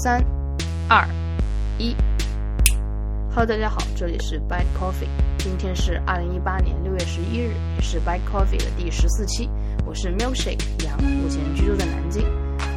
[0.00, 0.24] 三、
[0.88, 1.04] 二、
[1.76, 1.92] 一。
[3.30, 9.50] Hello，大家好，这里是 Bite Coffee，今天是二零一八年六月十一日，也是 Bite Coffee 的第十四期。
[9.84, 12.24] 我是 Milkshake 杨，目前居住在南京。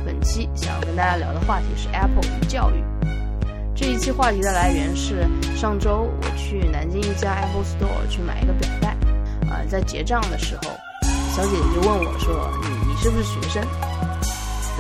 [0.04, 2.84] 本期想要跟大家聊的话题是 Apple 与教育。
[3.76, 5.24] 这一期话题的来源是
[5.56, 8.98] 上周我去南京一家 Apple Store 去买一个表带，
[9.48, 10.72] 啊，在结账的时候，
[11.36, 13.64] 小姐姐就问我说：“你你是不是学生？”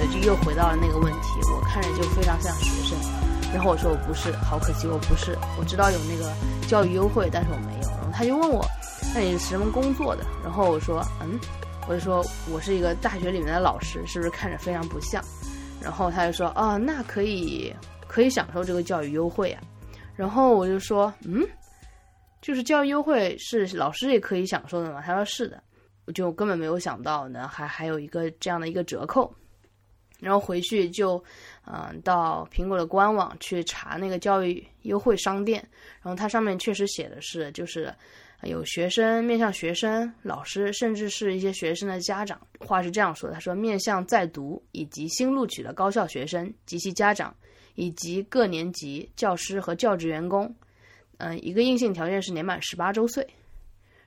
[0.08, 2.98] 就又回到了那个问题，我看着就非常像学生。
[3.54, 5.38] 然后我说我不是，好可惜我不是。
[5.60, 6.32] 我知道有那个
[6.68, 7.90] 教育优惠，但是我没有。
[7.90, 8.66] 然后他就问我，
[9.14, 10.26] 那你是什么工作的？
[10.44, 11.38] 然后我说，嗯，
[11.88, 15.22] 我就说我是一个大学里面的老师，是不是看着非常不像？
[15.82, 17.74] 然后他就说，啊，那可以
[18.08, 19.62] 可以享受这个教育优惠啊。
[20.16, 21.46] 然后我就说，嗯，
[22.42, 25.02] 就是教育优惠是老师也可以享受的吗？
[25.06, 25.62] 他说是的。
[26.06, 29.32] 我就根本没有想到呢，还还有一个这样的一个折扣。
[30.22, 31.22] 然后回去就，
[31.66, 35.68] 嗯，到苹果的官网去查那个教育优惠商店，
[36.02, 37.92] 然后它上面确实写的是，就是
[38.44, 42.40] 有学生面向学生、老师，甚至是一些学生的家长。
[42.60, 47.36] 话是这样说的，他说面向在读以及新录取的高校学生及其家长，
[47.74, 50.56] 以及各年级教师和教职员工，
[51.18, 53.28] 嗯，一个硬性条件是年满十八周岁。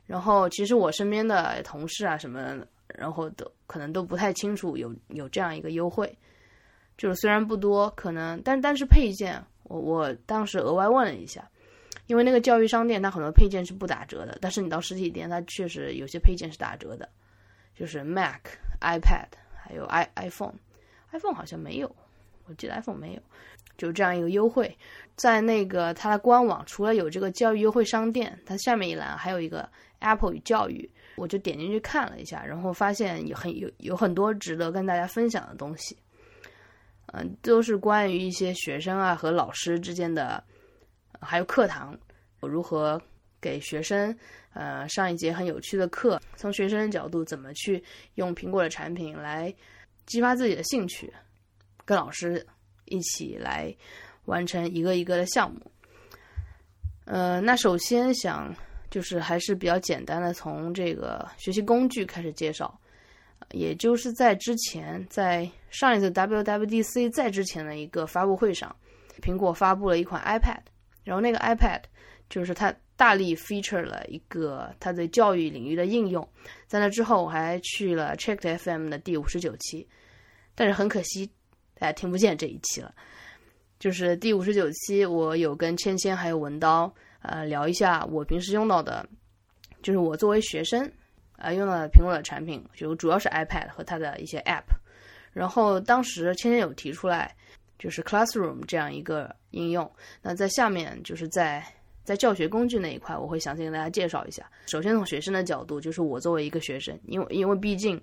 [0.06, 2.64] 然后其实我身边的同事啊什么。
[2.88, 6.16] 然后都可能都不太清楚有有这样一个优惠，
[6.96, 11.48] 就是虽然不多，可能但但是配件，我我当时额外问了一下，
[12.06, 17.08] 因为那个教育商店它很多配件是不打折的，但是你到实体店它确实有些配件是打折的，
[17.74, 18.41] 就是 Mac、
[18.80, 21.96] iPad 还有 i iPhone，iPhone 好像没有，
[22.46, 23.20] 我记得 iPhone 没有，
[23.78, 24.76] 就这样一个优惠，
[25.16, 29.69] 在那个它的官网除了有这个教育优惠商店，它下面一栏还有一个
[30.00, 30.88] Apple 与教育。
[31.16, 35.96] 我就点进去看了一下，然后发现有很有有很多值得跟大家分享的东西，
[37.12, 40.42] 嗯，都是关于一些学生啊和老师之间的，
[41.20, 41.96] 还有课堂，
[42.40, 43.00] 如何
[43.40, 44.16] 给学生
[44.52, 47.82] 呃上一节很有趣的课，从学生的角度怎么去
[48.16, 49.54] 用苹果的产品来
[50.06, 51.12] 激发自己的兴趣，
[51.84, 52.44] 跟老师
[52.86, 53.72] 一起来
[54.24, 55.60] 完成一个一个的项目，
[57.04, 58.53] 呃，那首先想。
[58.94, 62.72] 就是还是比较简单的，从这个学习工具开始介绍，
[63.50, 68.72] 也就是在之前，在上一次 WWDC 在之前的一个发布会上，
[69.21, 70.60] 苹果发布了一款 iPad，
[71.03, 71.81] 然后那个 iPad
[72.31, 76.25] 就是它大力 feature 了一个它的教育领域的应用。
[76.69, 79.88] 在那之后，我还去了 Checked FM 的第五十九期，
[80.54, 81.28] 但是很可惜，
[81.81, 82.94] 大家听不见这一期了。
[83.81, 86.94] 就是第五十九期，我有跟芊芊还有文刀。
[87.24, 89.06] 呃，聊一下我平时用到的，
[89.82, 90.90] 就是我作为学生，
[91.38, 94.64] 啊，用到的苹果的产品，就主要是 iPad 和它的一些 App。
[95.32, 97.34] 然后当时芊芊有提出来，
[97.78, 99.90] 就是 Classroom 这样一个应用。
[100.20, 101.64] 那在下面就是在
[102.02, 104.44] 在教学工具那一块，我会详细跟大家介绍一下。
[104.66, 107.98] 首先从学生的角度，就是我作为一个学生，因为因为毕竟，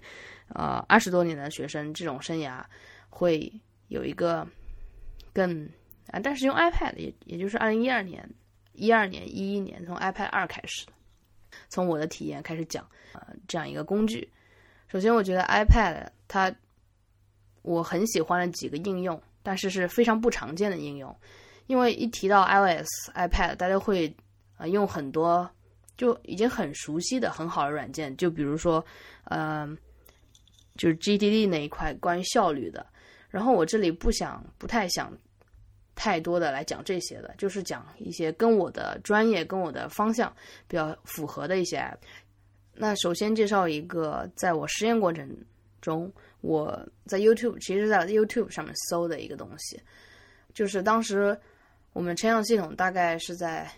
[0.56, 2.60] 呃，二十多年的学生这种生涯，
[3.08, 3.54] 会
[3.90, 4.48] 有一个
[5.32, 5.70] 更
[6.08, 8.28] 啊，但是用 iPad 也也就是二零一二年。
[8.82, 10.88] 一二年、一一年，从 iPad 二开始，
[11.70, 12.84] 从我的体验开始讲，
[13.14, 14.28] 呃，这样一个工具。
[14.88, 16.52] 首先，我觉得 iPad 它
[17.62, 21.16] 我很喜欢的几个应用，但是是非常不常见的应用。
[21.68, 24.12] 因为一提到 iOS、iPad，大家会
[24.58, 25.48] 呃用很多
[25.96, 28.84] 就已经很熟悉的很好的软件，就比如说，
[29.26, 29.78] 嗯，
[30.76, 32.84] 就是 GTD 那一块关于效率的。
[33.30, 35.16] 然后我这里不想、不太想。
[36.02, 40.36] 太多的来讲这些的，就是讲一些跟我的专业、跟我的方向
[40.68, 41.96] 比较符合的一些 app。
[42.74, 45.30] 那首先介绍一个，在我实验过程
[45.80, 49.80] 中，我在 YouTube，其实在 YouTube 上面搜的一个东西，
[50.56, 51.40] 就是当时
[51.94, 53.72] 我们成像系统大概是在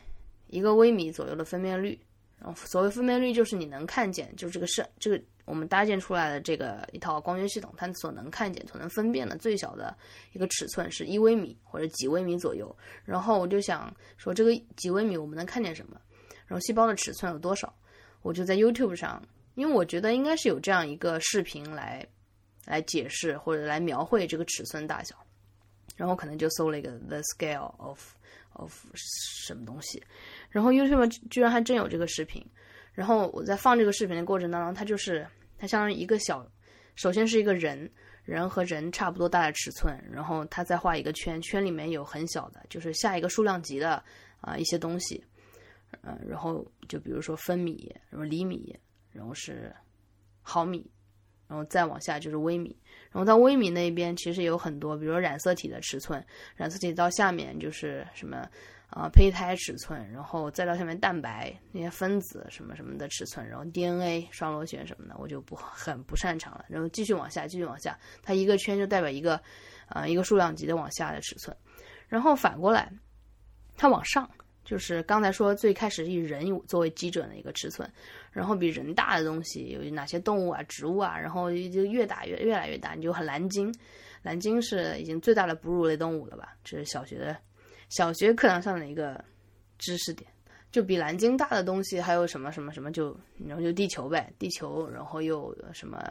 [0.48, 2.00] 一个微米左右的分辨率。
[2.40, 5.22] 然后所谓分辨率，就是你能看见，就这个是这个。
[5.46, 9.96] 我们搭建出来的这个一套光学系统，它所能看见、所能分辨的最小的
[10.32, 12.74] 一个尺寸是一微米或者几微米左右。
[13.04, 16.00] 然后我就想说，这个几微米我们能看见什么？
[16.46, 17.74] 然后细胞的尺寸有多少？
[18.22, 19.22] 我就在 YouTube 上，
[19.56, 22.08] 因为我觉得应该是有这样一个视频来
[22.66, 25.16] 来解释或者来描绘这个尺寸大小。
[25.96, 28.14] 然后可能就搜了一个 The Scale of
[28.54, 30.02] of 什么东西，
[30.50, 32.44] 然后 YouTube 居然还真有这个视频。
[32.94, 36.46] 然后我在放这个视频的过程当中，它就是它相当于一个小，
[36.96, 37.92] 首先是一个人，
[38.24, 44.04] 人和人差不多大的尺寸，然后它再画一个圈，圈里面有很小的，就是下一个数量级的
[44.42, 45.24] 啊一些东西，
[46.04, 48.78] 嗯，然后就比如说分米，然后厘米，
[49.12, 49.74] 然后是
[50.42, 50.86] 毫米，
[51.48, 52.78] 然后再往下就是微米，
[53.12, 56.24] 然后到微米那边其实有很多，比如说染色体的尺寸，
[56.56, 58.48] 染色体到下面就是什么
[58.94, 66.64] 啊胚胎尺寸，然后再到下面蛋白那些分子什么什么的尺寸，然后 DNA 双螺旋什么的，我就不很不擅长了。
[66.70, 69.42] 然后继续往下，继续往下，它一个圈就代表一个
[69.88, 71.56] 啊一个数量级的往下的尺寸，
[72.08, 72.92] 然后反过来，
[73.76, 74.30] 它往上。
[74.66, 77.88] 就是刚才说最开始以人作为基准的一个尺寸，
[78.32, 82.94] 然后比人大的东西有哪些动物啊、植物啊，然后就越大越越来越大。
[82.94, 83.76] 你就很蓝鲸，
[84.22, 86.56] 蓝鲸是已经最大的哺乳类动物了吧？
[86.64, 87.36] 这是小学的
[87.96, 89.24] 小学课堂上的一个
[89.78, 90.28] 知识点。
[90.72, 92.92] 就比蓝鲸大的东西还有什么什么什么？
[92.92, 96.04] 就然后就地球呗，地球，然后又什么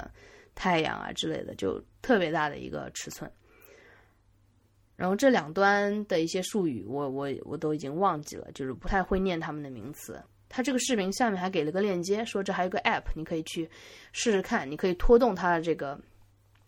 [0.55, 3.29] 太阳啊之类的，就特别大的一个尺寸。
[4.95, 10.23] 然后这两端的一些术语，我我我都已经忘记了，就是不太会念他们的名词。
[10.49, 13.69] 他这个视频下面还给了个链接，说这还有个 app，你可以去
[14.13, 14.71] 试试看。
[14.71, 16.01] 你可以拖动它的这个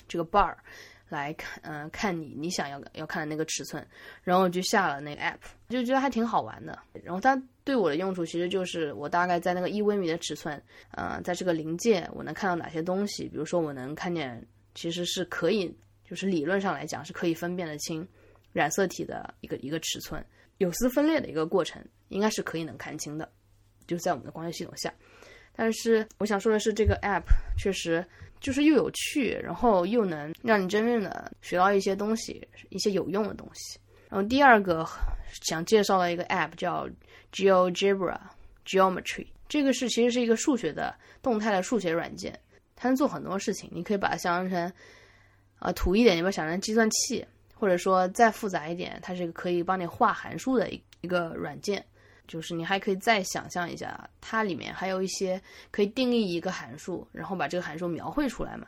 [0.08, 0.56] 这个 bar
[1.08, 3.86] 来看，嗯，看你你想要要看的那个尺寸。
[4.22, 6.78] 然后我就下了那个 app，就觉得还挺好玩的。
[7.02, 10.60] 然后它对我的用处其实就是我大概在那个一微米的尺寸，
[10.96, 13.28] 嗯，在这个临界我能看到哪些东西。
[13.28, 15.72] 比如说我能看见，其实是可以，
[16.08, 18.06] 就是理论上来讲是可以分辨得清。
[18.52, 20.24] 染色体的一个一个尺寸，
[20.58, 23.28] 有丝分裂的一个过程，应该是可以能看清的，
[23.84, 24.94] 就在我们的光学系统下。
[25.56, 27.24] 但是我想说的是，这个 app
[27.58, 28.06] 确实
[28.44, 33.80] 就是又有趣，然后又能让你真正的学到一些东西，一些有用的东西。
[34.10, 34.86] 然后第二个
[35.42, 36.86] 想介绍的一个 app 叫
[37.32, 38.20] GeoGebra
[38.66, 42.38] Geometry，这个是其实是一个数学的动态的数学软件，
[42.76, 43.70] 它能做很多事情。
[43.72, 44.72] 你可以把它想象成，
[45.58, 47.26] 啊土一点，你把它想成计算器。
[47.56, 51.82] 或者说再复杂一点，它是个可以帮你画函数的一一个软件，
[52.26, 55.40] 就是你还可以再想象一下，它里面还有一些
[55.70, 58.66] 可以定义一个函数，然后把这个函数描绘出来嘛。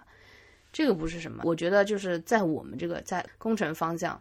[0.72, 4.20] 这个不是什么，我觉得就是在我们这个在工程方向，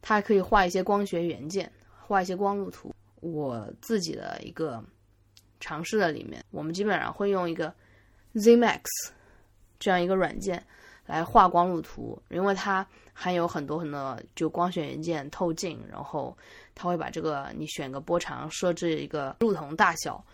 [0.00, 2.94] 它还可以画一些光学元件，画一些光路图。
[3.20, 4.82] 我自己的一个
[5.58, 7.74] 尝试的里面，我们基本上会用一个
[8.34, 8.80] Zmax
[9.78, 10.64] 这样一个软件。
[11.10, 16.36] 来画光路图，因为它含有很多很多就光学元件、透镜，然后
[16.72, 20.24] 它会把这个你选个波长，设置一个路瞳大小，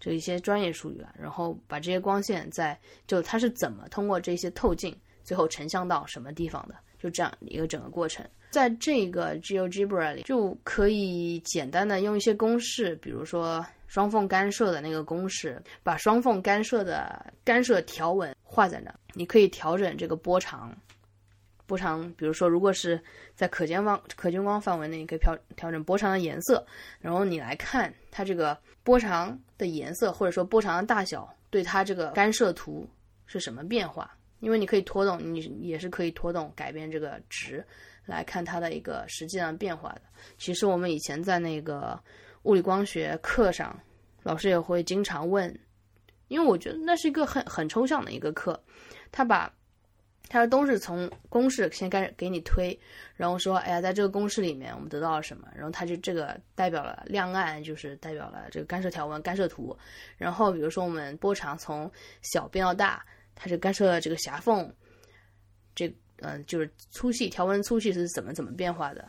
[0.00, 2.76] 这一些专业术语了，然后把这些光线在
[3.06, 4.92] 就它是怎么通过这些透镜，
[5.22, 18.94] 最后成像到什么地方的，就这样一个整个过程，在这个 GeoGebra 里就可以简单的用一些公式，比如说双缝干涉的那个公式，把双缝干涉的干涉条纹画在那。
[19.14, 20.74] 你可以调整这个波长，
[21.66, 23.02] 波长，比如说，如果是
[23.34, 26.64] 在可见光可见光范围内，你可以调调整波长的颜色，
[27.00, 32.88] 然后你来看它这个波长的颜色，或者说波长的大小，对它这个干涉图
[33.26, 34.16] 是什么变化？
[34.40, 37.64] 因为你可以拖动，你也是可以拖动改变这个值，
[38.04, 40.02] 来看它的一个实际上变化的。
[40.36, 41.98] 其实我们以前在那个
[42.42, 43.74] 物理光学课上，
[44.22, 45.58] 老师也会经常问，
[46.28, 48.58] 因为我觉得那是一个很很抽象的一个课。
[49.12, 49.52] 他把，
[50.28, 52.78] 他都是从公式先开始给你推，
[53.14, 55.46] 然后说，哎呀，在这个公式里面我们得到了什么？
[55.54, 59.76] 然后他就这个代表了亮暗，就是代表了这个干涉条纹、干涉图。
[60.16, 61.90] 然后比如说我们波长从
[62.22, 63.04] 小变到大，
[63.34, 64.68] 它是干涉这个狭缝，
[65.74, 69.06] 这嗯就是粗细条纹粗细是怎么怎么变化的？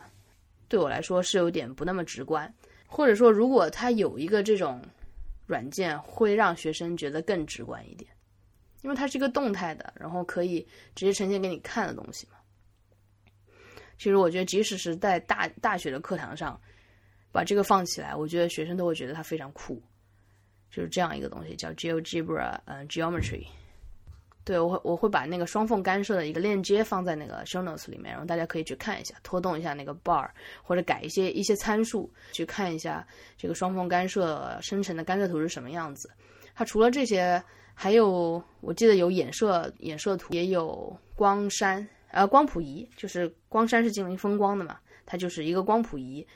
[0.68, 2.52] 对我来说是有点不那么直观，
[2.86, 4.80] 或者说如果它有一个这种
[5.46, 8.10] 软件，会让学生觉得更直观一点。
[8.82, 10.60] 因为它是一个动态的，然后可以
[10.94, 12.36] 直接呈现给你看的东西嘛。
[13.98, 16.60] 其实我觉得，即使是在大大学的课堂上，
[17.32, 19.82] 把这个放起来，我觉得学生都会觉得它非常酷。
[20.70, 23.46] 就是这样一个东西，叫 GeoGebra，嗯，Geometry。
[24.46, 30.26] 对我会我会把那个双缝干涉的一个链接放在那个 Show Notes 里面，然后大家可以去看一下，拖动一下那个 bar，
[30.62, 36.08] 或者改一些一些参数，去看一下这个双缝干涉生成的干涉图是什么样子。
[36.54, 37.42] 它除了这些。
[37.78, 46.26] 还有，我记得有衍射衍射图，也有光栅，呃，光谱仪，就是光栅是进行分光的嘛，它就是一个光谱仪，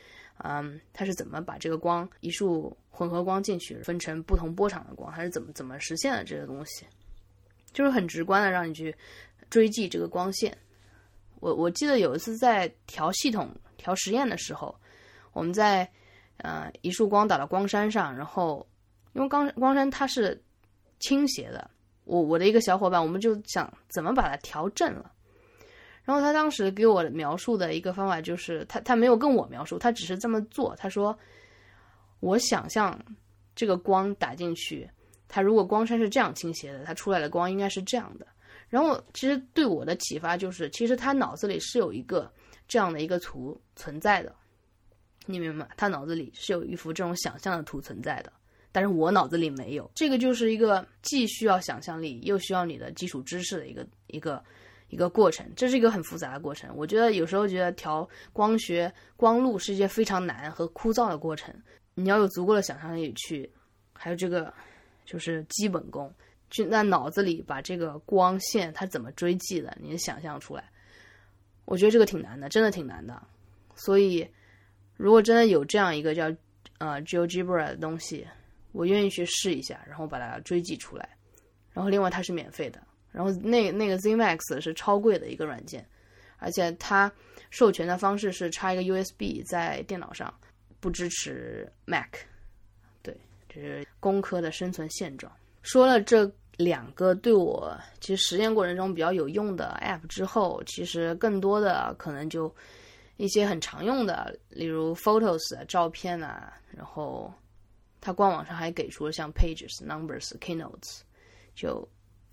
[0.44, 6.84] 嗯，它是怎么把这个光一束混合光进去，分成不同波长的光，它是怎么怎么实现的这个东西，
[7.72, 8.94] 就是很直观的让你去
[9.48, 10.56] 追迹这个光线。
[11.40, 14.74] 我我记得有一次在调系统调实验的时候，
[15.32, 15.90] 我们在
[16.38, 18.66] 呃一束光打到光山上，然后
[19.12, 20.42] 因为光光山它是。
[21.02, 21.70] 倾斜的，
[22.04, 25.10] 我我的一个小伙伴，我们就想怎么把它调正了。
[26.04, 30.76] 然后他当时给我描述的一个方法就是，他他没有跟我描述，他只是这么做。
[30.76, 31.18] 他说，
[32.20, 33.02] 我想象
[33.56, 34.86] 这个光打进去，
[35.32, 38.26] 它如果光栅是这样倾斜的，它出来的光应该是这样的。
[38.68, 42.30] 然后其实对我的启发就是，其实他脑子里是有一个
[42.68, 44.34] 这样的一个图存在的，
[45.26, 45.68] 你明白吗？
[45.76, 48.32] 他脑子里是有一幅这种想象的图存在的，
[48.70, 49.90] 但是我脑子里没有。
[49.94, 54.40] 这个就是一个既需要想象力，又需要你的基础知识的一个一个
[54.88, 55.44] 一个过程。
[55.56, 56.70] 这是一个很复杂的过程。
[56.76, 61.52] 我觉得有时候觉得调光学光路是一件非常难和枯燥的过程，
[61.94, 63.50] 你要有足够的想象力去，
[63.92, 64.54] 还有这个
[65.10, 66.12] 就是基本功。
[66.48, 70.64] 就在脑子里把这个光线它怎么追迹的，你想象出来，
[71.64, 73.20] 我觉得这个挺难的，真的挺难的。
[73.74, 74.28] 所以，
[74.96, 76.24] 如果真的有这样一个叫
[76.78, 78.24] 呃 GeoGebra 的东西，
[78.70, 81.08] 我愿意去试一下，然后把它追迹出来。
[81.72, 85.86] 然后另外它是免费的，然后那那个 ZMax 是超贵的一个软件，
[86.38, 87.10] 而且它
[87.50, 90.32] 授权的方式是插一个 USB 在电脑上，
[90.80, 92.08] 不支持 Mac。
[93.54, 95.30] 就，是工科的生存现状。
[95.62, 96.30] 说了这。
[96.56, 102.54] 两个对我其实实验过程中比较有用的 App 之后，其实更多的可能就
[103.16, 107.32] 一些很常用的，例如 Photos 照片啊，然后
[107.98, 111.00] 它官网上还给出了像 Pages、Numbers、Keynotes，
[111.54, 111.88] 就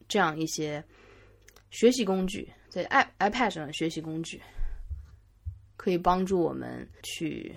[0.09, 0.83] 这样一些
[1.69, 4.41] 学习工具，在 i iPad 上的学习工具，
[5.77, 7.55] 可以帮助我们去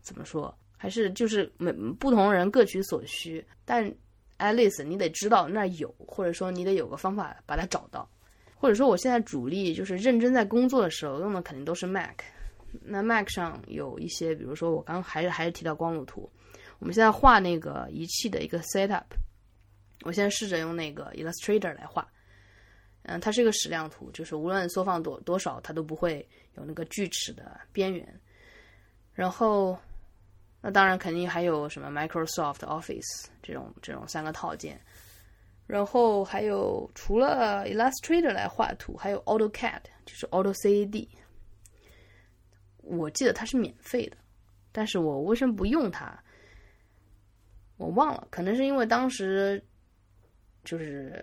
[0.00, 0.56] 怎么说？
[0.82, 3.94] 还是就是每不同人各取所需，但。
[4.38, 8.10] at least 你得知道那有，或者说你得有个方法把它找到，
[8.56, 12.18] 或者说我现在主力就是认真在工作的时候用的肯定都是 Mac。
[12.82, 16.28] 那 Mac 上有一些，比如说我刚还是还是提到光路图，
[16.80, 19.04] 我们现在画那个仪器的一个 setup，
[20.02, 22.04] 我现在试着用那个 Illustrator 来画，
[23.04, 28.20] 嗯，它是一个矢量图，就是无论缩放多多少，它都不会有那个锯齿的边缘，
[29.14, 29.78] 然后。
[30.64, 34.80] 那当然，肯定还有什么 Microsoft Office 这种这种三个套件，
[35.66, 41.08] 然后还有除了 Illustrator 来画图，还有 AutoCAD，就是 Auto CAD。
[42.76, 44.16] 我记得它是免费的，
[44.70, 46.16] 但是我为什么不用它？
[47.76, 49.60] 我忘了，可能是因为当时
[50.62, 51.20] 就是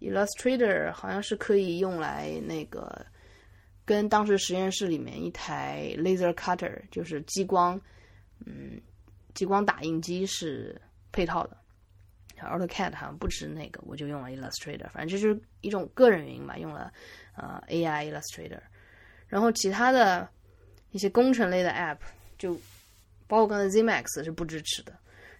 [0.00, 3.06] Illustrator 好像是可以用来那个。
[3.84, 7.80] 跟当时实验室里面一台 laser cutter，就是激光，
[8.46, 8.80] 嗯，
[9.34, 11.56] 激光打印机是配套的。
[12.38, 14.88] AutoCAD 好像不支那个，我就用了 Illustrator。
[14.90, 16.92] 反正这就是一种个人原因吧，用了
[17.36, 18.58] 呃 AI Illustrator。
[19.28, 20.28] 然后其他的
[20.90, 21.98] 一些工程类的 App，
[22.38, 22.54] 就
[23.28, 24.92] 包括刚才 ZMax 是不支持的。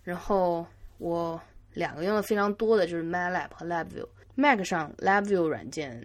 [0.05, 0.65] 然后
[0.99, 1.41] 我
[1.73, 4.09] 两个用的非常多的就是 MATLAB 和 LabVIEW。
[4.35, 6.01] Mac 上 LabVIEW 软件。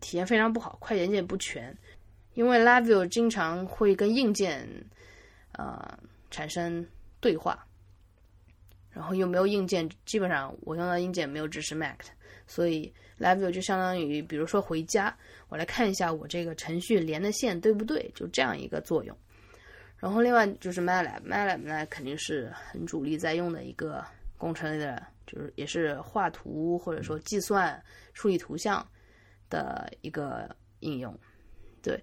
[0.00, 1.76] 体验非常不好，快捷键不全，
[2.34, 4.68] 因为 LabVIEW 经常会跟硬件，
[5.52, 5.98] 呃，
[6.30, 6.86] 产生
[7.20, 7.66] 对话，
[8.90, 11.98] 然后又没有硬件，基本上我用的硬件没有支持 Mac，
[12.46, 15.16] 所以 LabVIEW 就相当于，比如说回家，
[15.48, 19.16] 我来看一下我这个程序连的线对不对，就这样一个作用。
[19.96, 24.04] 然后另外就是 MATLAB，MATLAB 呢肯定是很主力在用的一个
[24.36, 27.82] 工程类的，就是也是画图或者说计算
[28.14, 28.86] 处理图像。
[29.48, 31.18] 的一个应用，
[31.82, 32.02] 对，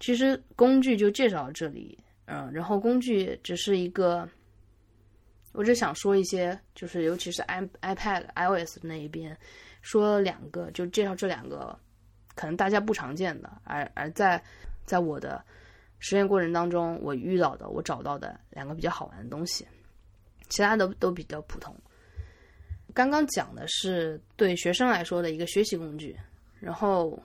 [0.00, 4.28] 其实工具就介绍到这里，嗯，然后工具只是一个，
[5.52, 9.36] 我只想说一些，就是尤其是 i iPad iOS 那一边，
[9.82, 11.78] 说两个，就介绍这两个，
[12.34, 14.42] 可能大家不常见的，而而在
[14.84, 15.44] 在我的
[15.98, 19.66] 实验过程当中，我遇到的，我找到的两个比较好玩的东西，
[20.48, 21.74] 其他的都比较普通。
[22.94, 26.16] 刚刚讲的是对学生来说的一个学习工具。
[26.60, 27.22] 然后，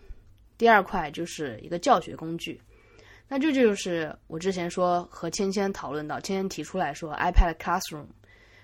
[0.58, 2.62] 第二块就是一个教学工具，
[3.28, 8.06] 那这就是我之前说和芊芊讨论到，芊芊提出来说 iPad Classroom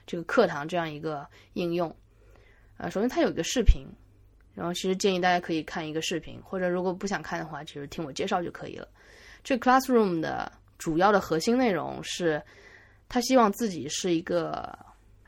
[0.05, 1.93] 这个课堂这样一个应用。
[2.77, 3.85] 啊，首先它有一个视频，
[4.53, 8.87] 然后其实建议大家可以看一个视频，或者如果不想看的话，其实听我介绍就可以了。
[9.43, 12.41] 这 Classroom 的主要的核心内容是，
[13.09, 14.77] 他希望自己是一个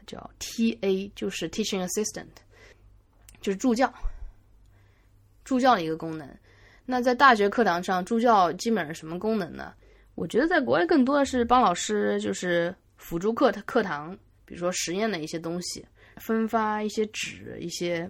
[0.06, 2.28] 叫 TA，就是 Teaching Assistant，
[3.42, 3.92] 就是助教。
[5.44, 6.28] 助教的一个功能，
[6.86, 9.74] 那在大学课堂上，助教基本上什么功能呢？
[10.16, 15.86] 我觉得在国外更多的是帮老师，就是辅助课课堂，比如说实验的一些东西，
[16.18, 18.10] 分发一些纸、一些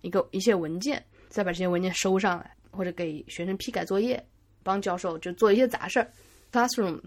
[0.00, 4.24] 一个一些文件，再把这些文件收上来，或者给学生批改作业，
[4.62, 6.10] 帮教授就做一些杂事儿。
[6.52, 7.00] Classroom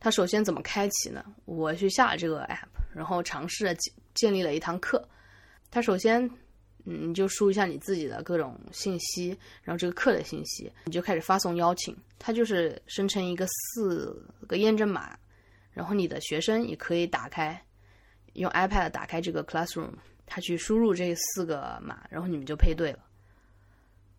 [0.00, 1.24] 它首先怎么开启呢？
[1.44, 5.06] 我去下了这个 app，然后尝试建建立了一堂课。
[5.70, 6.28] 它首先。
[6.84, 11.96] 嗯，你就输一下你自己的各种信息，然后这个课的信息，你就开始发送邀请。
[12.18, 15.16] 它就是生成一个四个验证码，
[15.72, 17.60] 然后你的学生也可以打开，
[18.34, 19.90] 用 iPad 打开这个 Classroom，
[20.26, 22.98] 他去输入这四个码，然后你们就配对了。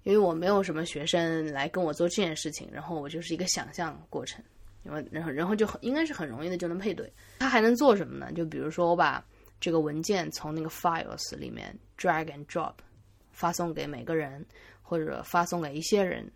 [0.03, 4.43] 因为我没有什么学生来跟我做这件事情，然后我就是一个想象过程，
[4.83, 7.09] 因为然后然后就很应该是很容易的就能配对。
[7.39, 8.29] 它还能做什么呢？
[8.33, 9.23] 就比如说我把
[9.63, 12.73] 这个文件从那个 files 里面 drag and drop
[13.31, 14.45] 发送给每个人，
[14.81, 16.29] 或者发送给一些人，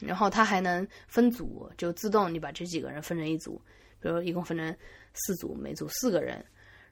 [0.00, 3.60] 然后它还能分组，就自动你把这几个人分成一组，
[4.00, 4.74] 比如一共分成
[5.12, 6.42] 四组，每组四个人，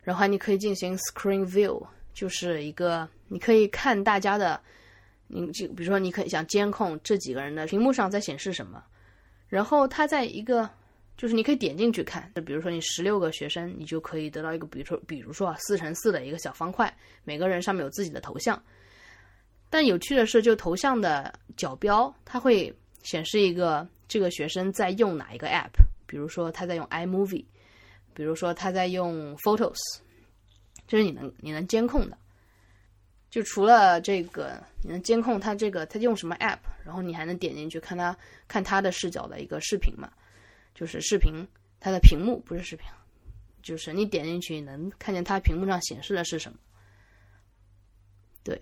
[0.02, 1.82] 然后你可以进行 screen view，
[2.12, 4.60] 就是一个你可以看大家的。
[5.32, 8.84] 你就比如说，你可以想监控这几个人的屏幕上在显示什么，
[9.48, 10.68] 然后他在一个，
[11.20, 12.32] 就是你可以点进去看。
[12.34, 16.90] 就比如说你十六个学生，你就可以得到一个，比如说，比如说啊，四乘四的一个小方块，
[17.24, 18.58] 每个人上面有自己的头像。
[19.68, 25.68] 但有趣的是，就头像的角标，它会显示一个这个学生在用哪一个 app，
[26.06, 27.44] 比如说他在用 iMovie，
[28.14, 29.76] 比如说他在用 Photos，
[30.88, 32.16] 这是你能你能监控的。
[33.28, 38.16] 就除了这个，你能监控他这个他用什么 app，然后你还能点进去看他
[38.48, 40.10] 看他的视角的一个视频嘛？
[40.74, 41.46] 就是视频
[41.78, 42.86] 它的屏幕不是视频，
[43.62, 46.58] 就是你点进去能看见它屏幕上显示的是什么？
[48.42, 48.60] 对，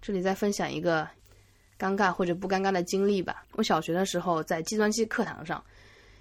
[0.00, 1.08] 这里再分享一个
[1.78, 3.44] 尴尬或者不尴尬的经历吧。
[3.52, 5.64] 我小学的时候在计算机课堂上，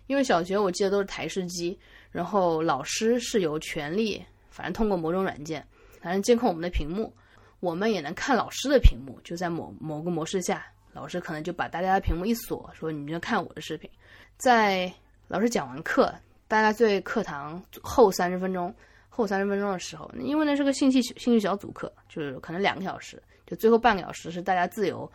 [0.07, 1.77] 因为小学我记得都是台式机，
[2.11, 5.65] 然后老师是有权利，反正通过某种软件。
[5.99, 7.13] 反正监控我们的屏幕，
[7.59, 9.19] 我们也能看老师的屏幕。
[9.23, 10.65] 就在某某个模式下，
[10.97, 13.87] 老师可能就把大家的屏幕一锁，说你们就看我的视频。
[14.35, 14.91] 在
[15.27, 16.11] 老师讲完课，
[16.47, 18.73] 大概最课堂后三十分钟，
[19.07, 25.09] 后三十分钟的时候，因为那是个兴趣兴趣小组课，就是可能两个小时，就最后半个小时是大家自由。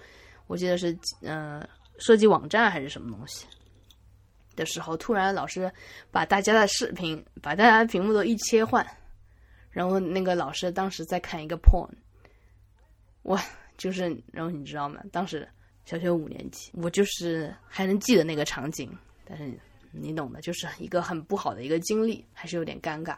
[0.47, 1.67] 我记得是嗯
[1.99, 3.45] 设计网站还是什么东西
[4.55, 5.69] 的时候，突然老师
[6.12, 8.87] 把大家的视频，把大家的屏幕都一切换。
[9.71, 11.91] 然后那个老师当时在看一个 porn，
[13.23, 13.43] 哇
[13.79, 15.01] 就是，然后你知道吗？
[15.11, 15.49] 当时
[15.85, 18.91] 小学五年级，我就是还能记得那个场景，
[19.25, 19.53] 但是
[19.90, 23.16] 你懂的，就是一个很不好的一个经历，还是有点尴尬。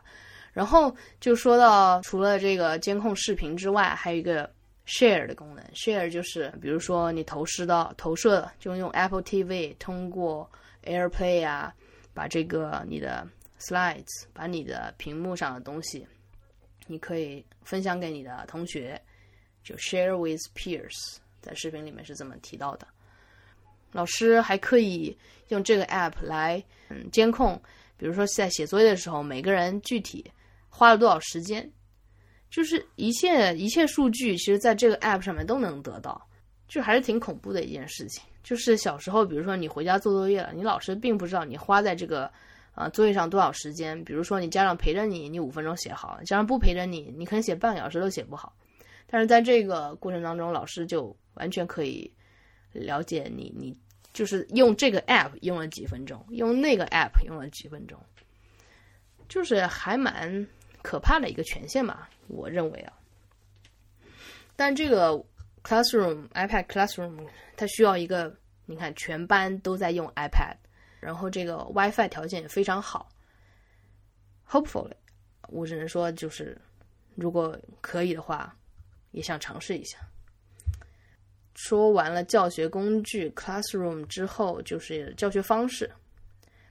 [0.52, 4.48] 然后就说到除了这个监控视频之外，还有一个
[4.86, 10.48] share 的功能，share 就是比如说你投射到投射，就用 Apple TV 通过
[10.84, 11.74] AirPlay 啊，
[12.12, 13.26] 把这个你的
[13.58, 16.06] slides，把你的屏幕上的东西。
[16.86, 19.00] 你可以分享给你的同学，
[19.62, 22.86] 就 share with peers，在视频里面是这么提到的。
[23.92, 25.16] 老师还可以
[25.48, 27.60] 用这个 app 来嗯监控，
[27.96, 30.24] 比如说在写作业的时候，每个人具体
[30.70, 31.70] 花了多少时间，
[32.50, 36.20] 就是一切一切数据，其实在这个 app 上面都能得到，
[36.66, 38.22] 就还是挺恐怖的一件事情。
[38.42, 42.30] 就是小时候，比如说你回家做作业了，你老师并不知道你花在这个。
[42.76, 44.02] 啊，作业上多少时间？
[44.02, 48.52] 比如说你家长陪着你，你五分钟写好；家长不陪着你，你可能写半个小时都写不好。
[49.14, 52.12] 但是在这个过程当中，老师就完全可以
[52.72, 53.72] 了解你，你
[54.12, 57.96] 就是用这个 app 用了几分钟，用那个 app 用了几分钟，
[59.28, 60.44] 就是还蛮
[60.82, 62.92] 可怕的一个权限吧，我认为啊。
[64.56, 65.12] 但这个
[65.62, 67.16] classroom iPad classroom
[67.56, 70.56] 它需要一个，你看全班都在用 iPad。
[70.98, 73.08] 然后这个 WiFi 条件也非常好
[74.50, 74.96] ，Hopefully，
[75.50, 76.60] 我只能说就是，
[77.14, 78.56] 如果可以的话，
[79.14, 79.96] 也想尝试一下。
[81.54, 85.88] 说完了教学工具 Classroom 之后，就是教学方式。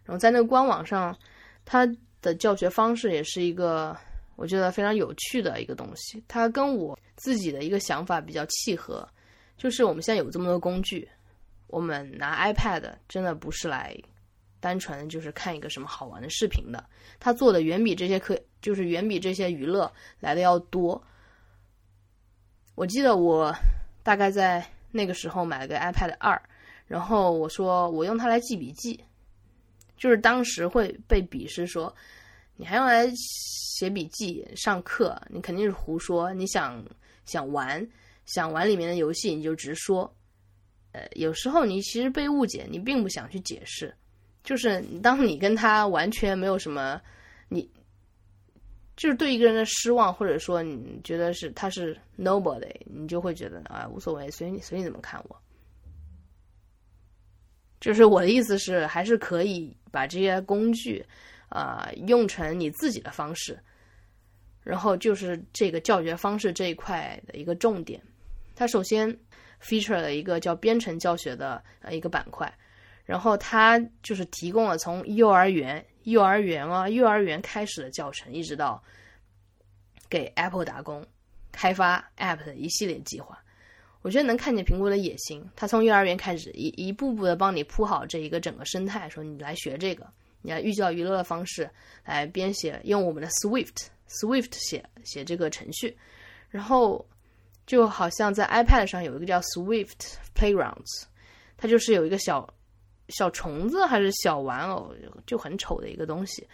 [0.04, 1.18] 然后在那个官网上，
[1.64, 1.90] 它
[2.22, 3.98] 的教学方式也是一个
[4.36, 6.22] 我觉得非常有趣的一个东西。
[6.28, 9.08] 它跟我自己的一个想法比较契合，
[9.58, 11.08] 就是我们现在有这么多工具，
[11.68, 13.98] 我们拿 iPad 真的不是来。
[14.60, 16.84] 单纯就是看一个什么好玩的视频的，
[17.20, 21.02] 他做的远比这些课，就是远比这些娱乐来的要多。
[22.76, 23.56] 我记得我
[24.02, 26.42] 大概在那个时候买了个 iPad 二，
[26.88, 29.00] 然后我说我用它来记笔记，
[29.98, 31.94] 就是当时会被鄙视说，
[32.56, 36.84] 你还用来写笔记上课，你肯定是胡说，你想
[37.26, 37.88] 想玩，
[38.26, 40.12] 想玩里面的游戏你就直说。
[40.92, 43.94] 呃，有时候你其实被误解，你并不想去解释。
[44.44, 47.02] 就是当你跟他完全没有什么，
[48.96, 55.36] 就是对一个人的失望，或者说你觉得是他是 nobody，你就会觉得啊无所谓，随你随你怎么看我。
[57.80, 61.04] 就是我的意思是，还是可以把这些工具
[61.50, 63.60] 啊用成你自己的方式。
[64.64, 68.02] 然后就是这个教学方式这一块的一个重点，
[68.56, 69.10] 它首先
[69.62, 72.50] feature 了一个叫编程教学的呃一个板块。
[73.04, 78.82] 然后它就是提供了从幼儿园、幼儿园啊、幼儿园开始的教程，一直到
[80.10, 81.06] 给 Apple 打工，
[81.52, 83.38] 开发 App 的一系列计划。
[84.02, 90.06] 我觉得能看见苹果的野心，他从幼儿园开始，一一步步的帮你铺好这一个整个生态，说你来学这个，
[90.42, 91.70] 你要寓教于乐的方式
[92.04, 95.98] 来编写，用我们的 Swift Swift 写写这个程序，
[96.50, 97.06] 然后
[97.66, 101.06] 就好像在 iPad 上有一个叫 Swift Playgrounds，
[101.56, 102.54] 它就是有一个小
[103.18, 104.94] 小虫子还是小玩偶，
[105.26, 106.48] 就很丑的一个东西。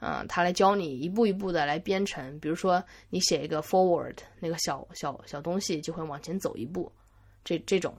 [0.00, 6.92] 嗯，他来教你一步一步的来编程，比如说你写一个 forward，那个小小小东西就会往前走一步，
[7.42, 7.96] 这这种，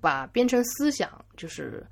[0.00, 1.84] 把编程思想就是，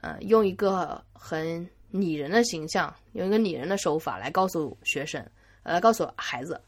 [0.00, 5.24] 呃，用一个很拟人的形象，用一个拟人的手法来告诉学生，
[5.64, 6.60] 来告诉孩子，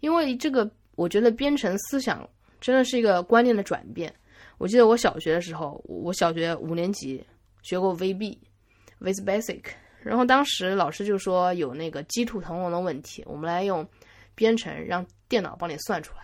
[0.00, 2.28] 因为这个我觉得编程思想
[2.60, 4.14] 真的是一个观念的转变。
[4.58, 7.24] 我记得我小学的时候，我小学五年级
[7.62, 9.62] 学过 VB，Vis Basic。
[10.00, 13.86] 然后当时老师就说有那个鸡兔同笼的问题，我们来用
[14.34, 16.22] 编程让电脑帮你算出来。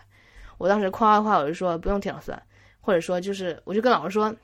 [0.59, 2.41] 我当时夸夸夸，我就说不用电脑算，
[2.81, 4.35] 或者说就是我就跟老师说，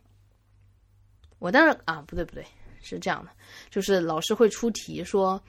[1.39, 2.45] 我当时啊不对不对
[2.83, 3.31] 是这样的，
[3.71, 5.41] 就是老师会出题说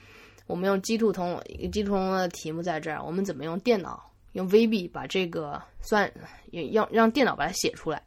[0.45, 6.09] 我们用鸡兔同笼鸡兔同笼的题目在这儿，我们怎么用电脑用 VB 把这个算
[6.51, 8.01] 要让电脑把它写出来，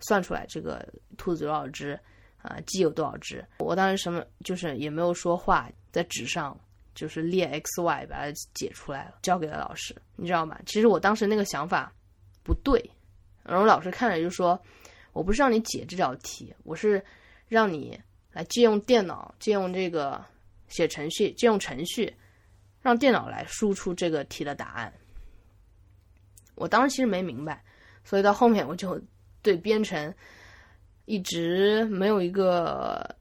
[0.00, 1.98] 算出来这个兔子多少只。
[2.40, 3.44] 啊，鸡有多少只？
[3.58, 6.56] 我当时什么就是也没有说话，在纸上
[6.94, 10.56] 就是列 x y，把它解出来了，交给了老师，你知道吗？
[10.64, 11.92] 其实我当时那个想法
[12.44, 12.80] 不对，
[13.42, 14.58] 然后老师看了就说
[15.12, 17.04] ：“我不是让你解这道题，我是
[17.48, 20.24] 让你来借用电脑，借用这个
[20.68, 22.14] 写程序，借用程序，
[22.80, 24.92] 让电脑来输出这个题的答案。”
[26.54, 27.64] 我当时其实没明白，
[28.04, 28.98] 所以到后面我就
[29.42, 30.14] 对编程。
[31.10, 33.16] 一直没有一个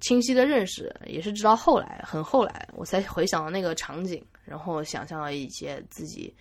[0.00, 6.34] 清晰的认识，也是直到后来，很后来，我才回想到那个场景，然后想象了一些自己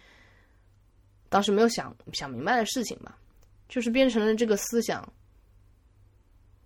[1.29, 3.15] 当时没有想想明白的事情吧。
[3.69, 5.07] 就是编程的这个思想，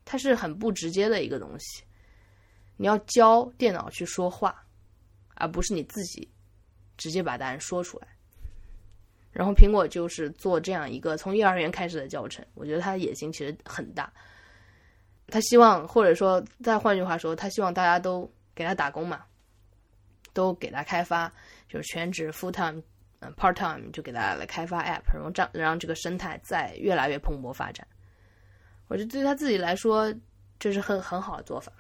[0.06, 1.84] 它是很不直接的一个东西，
[2.78, 4.66] 你要教电脑去说话，
[5.34, 6.26] 而不是你自己
[6.96, 8.08] 直接把答案说出来。
[9.32, 14.12] 然后苹果就是做这样一个从幼儿园开始的教程，我觉得他野心其实很大。
[15.28, 19.24] 他希望，或者说再换句话说，他希望大家都给他打工嘛，
[20.34, 21.32] 都给他开发，
[21.70, 22.82] 就是全职 full time，
[23.22, 27.88] 嗯 part time 就给大家来开发 app，然后让让这个生态再越来越蓬勃发展。
[28.90, 30.14] 我觉得对他自己来说，
[30.60, 31.72] 这是很很好的做法。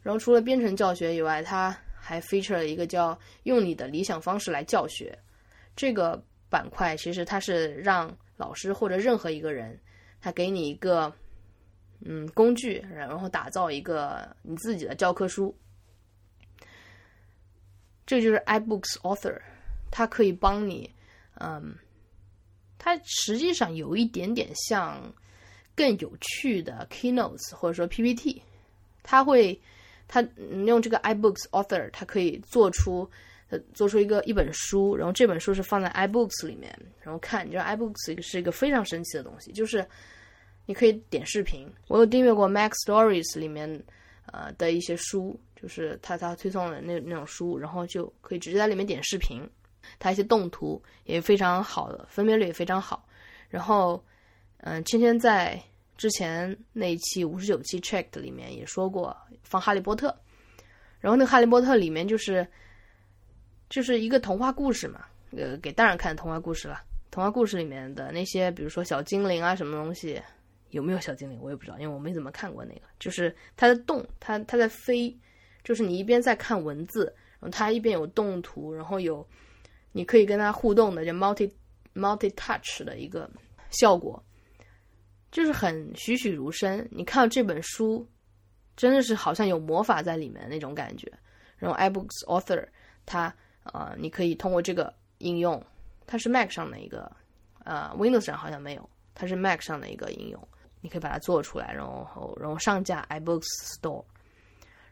[0.00, 5.18] 然后除了编程教学以外，他还 feature 了一个叫用你的理想方式来教学。
[5.74, 9.78] 这个板块其实它是让老师或者任何一个人，
[10.20, 11.12] 他给你一个
[12.00, 15.56] 嗯工具，然后打造一个你自己的教科书。
[18.04, 19.40] 这就是 iBooks Author，
[19.90, 20.92] 它可以帮你，
[21.34, 21.74] 嗯，
[22.78, 25.00] 它实际上有一点点像
[25.74, 28.42] 更有趣的 Keynotes 或者说 PPT，
[29.02, 29.58] 它会
[30.06, 30.20] 它
[30.66, 33.08] 用这个 iBooks Author，它可以做出。
[33.74, 37.46] 做出一个一本书，然后这本书是放在 iBooks 里面，然后看。
[37.46, 39.86] 你知道 iBooks 是一个非常神奇的东西，就是
[40.66, 41.68] 你可以点视频。
[41.88, 43.68] 我有订阅过 Mac Stories 里面
[44.32, 49.42] 呃的一些书，就是他他推送的那那种书，然后就可以直接在里面点视频。
[49.98, 53.06] 它一些动图也非常好的，分辨率也非常好。
[53.48, 54.02] 然后，
[54.58, 55.60] 嗯，芊芊在
[55.96, 60.16] 之前那一期五十九期 Checked 里面也说过放哈利波特，
[61.00, 62.46] 然后那个哈利波特里面就是。
[63.72, 66.82] 就是一个童话故事嘛，呃，给大人看童话故事了。
[67.10, 70.20] 童话故事里面的那些，比如说小精灵啊，什么东西，
[70.68, 72.82] 有没有小精灵我也不知道，因为我没怎么看过那个。
[72.98, 75.18] 就是它在动，它它在飞，
[75.64, 77.06] 就是你一边在看文字，
[77.40, 79.26] 然后它一边有动图，然后有
[79.92, 81.50] 你可以跟它互动的，叫 multi
[81.94, 83.26] multi touch 的一个
[83.70, 84.22] 效果，
[85.30, 86.86] 就是很栩栩如生。
[86.90, 88.06] 你看到这本书，
[88.76, 91.10] 真的是好像有魔法在里面那种感觉。
[91.56, 92.68] 然后 iBooks Author
[93.06, 93.34] 它。
[93.62, 95.64] 啊，你可以通过这个应用，
[96.06, 97.10] 它是 Mac 上的一个，
[97.64, 100.48] 呃，Windows 上好像没有，它是 Mac 上的一个应用，
[100.80, 103.46] 你可以把它做出来，然后然后上架 iBooks
[103.78, 104.04] Store。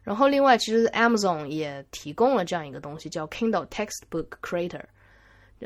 [0.03, 4.85] 然后另外，其实 Amazon 也提供了这样一个东西，叫 Kindle Textbook Creator，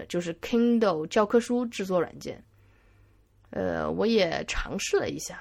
[0.08, 2.42] 就是 Kindle 教科书制作软件。
[3.50, 5.40] 呃，我也尝试了一下，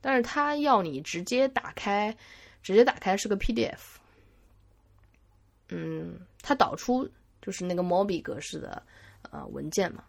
[0.00, 2.16] 但是它要你直接打开，
[2.62, 3.95] 直接打开是个 PDF。
[5.68, 7.08] 嗯，它导出
[7.42, 8.82] 就是那个 MOBI 格式的
[9.30, 10.04] 呃文件嘛。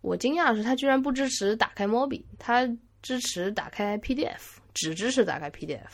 [0.00, 2.68] 我惊讶的是，它居然不支持打开 MOBI，它
[3.02, 5.90] 支持打开 PDF，只支持打开 PDF。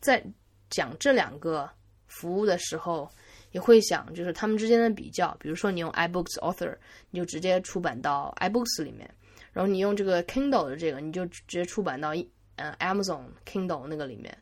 [0.00, 0.24] 在
[0.70, 1.70] 讲这两个
[2.06, 3.08] 服务的时候，
[3.52, 6.76] 也会想就是他们之间的比较，比如说你用 iBooks Author，
[7.10, 9.08] 你就直接出版到 iBooks 里面，
[9.52, 12.10] 然后你用这个 Kindle 的这个，你就直接出版到
[12.56, 14.36] 呃 Amazon Kindle 那个里面。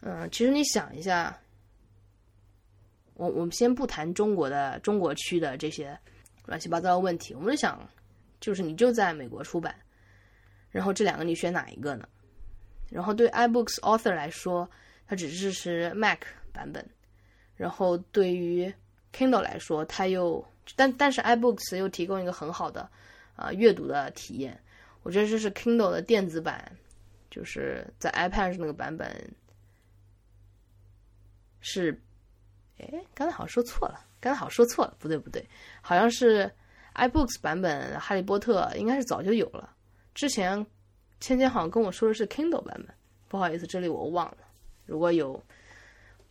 [0.00, 1.38] 嗯，其实你想一下，
[3.18, 5.98] 我我们先不谈中国的中国区的这些
[6.46, 7.86] 乱七八糟的问题，我们就想，
[8.40, 9.74] 就是你就在美国出版，
[10.70, 12.08] 然后这两个你选哪一个呢？
[12.88, 14.70] 然后对 iBooks Author 来说，
[15.06, 16.20] 它只支持 Mac
[16.52, 16.88] 版本，
[17.56, 18.72] 然后对于
[19.12, 22.88] Kindle 来说，它又但但是 iBooks 又提供一个很好的
[23.34, 24.58] 啊阅读的体验。
[25.02, 26.70] 我觉得这是 Kindle 的电子版，
[27.30, 29.10] 就是在 iPad 上那个版本
[31.60, 32.00] 是，
[32.78, 35.44] 哎，刚才好像说错了，刚才好像说错了，不对不对，
[35.80, 36.50] 好像是
[36.94, 39.74] iBooks 版本《哈利波特》应该是早就有了，
[40.14, 40.66] 之前。
[41.20, 42.94] 芊芊好像跟我说的是 Kindle 版本，
[43.26, 44.38] 不好意思，这里我忘了。
[44.86, 45.42] 如果有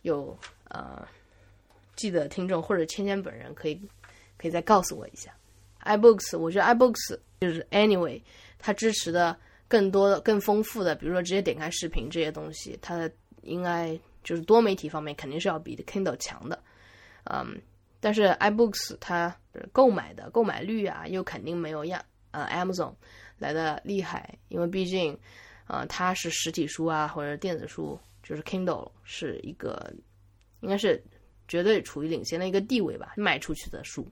[0.00, 0.34] 有
[0.70, 1.06] 呃
[1.94, 3.78] 记得听众或者芊芊本人，可以
[4.38, 5.30] 可以再告诉我一下。
[5.84, 8.22] iBooks，我觉得 iBooks 就是 Anyway，
[8.58, 9.36] 它支持的
[9.68, 13.94] 更多的、更丰富的，比如说直接点开视频这些东西，它的应该
[14.28, 16.62] 就是多媒体方面肯定是要比 Kindle 强的。
[17.24, 17.58] 嗯，
[17.98, 19.34] 但是 iBooks 它
[19.72, 22.92] 购买的购买率啊，又肯定没有亚呃 Amazon。
[23.38, 25.16] 来的厉害，因为毕竟，
[25.68, 29.94] 呃，它是实体书啊，或者电子书，就是 Kindle 是一个，
[30.60, 31.00] 应该是
[31.46, 34.06] 绝对处于领先的一个地位吧，卖出去的书。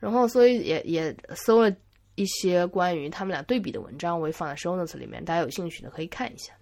[0.00, 1.72] 然后，所以也也搜了
[2.16, 6.52] 一些关于他们俩对比的文章，我也放在 Show Notes 里面，大家有兴趣的可以看一下。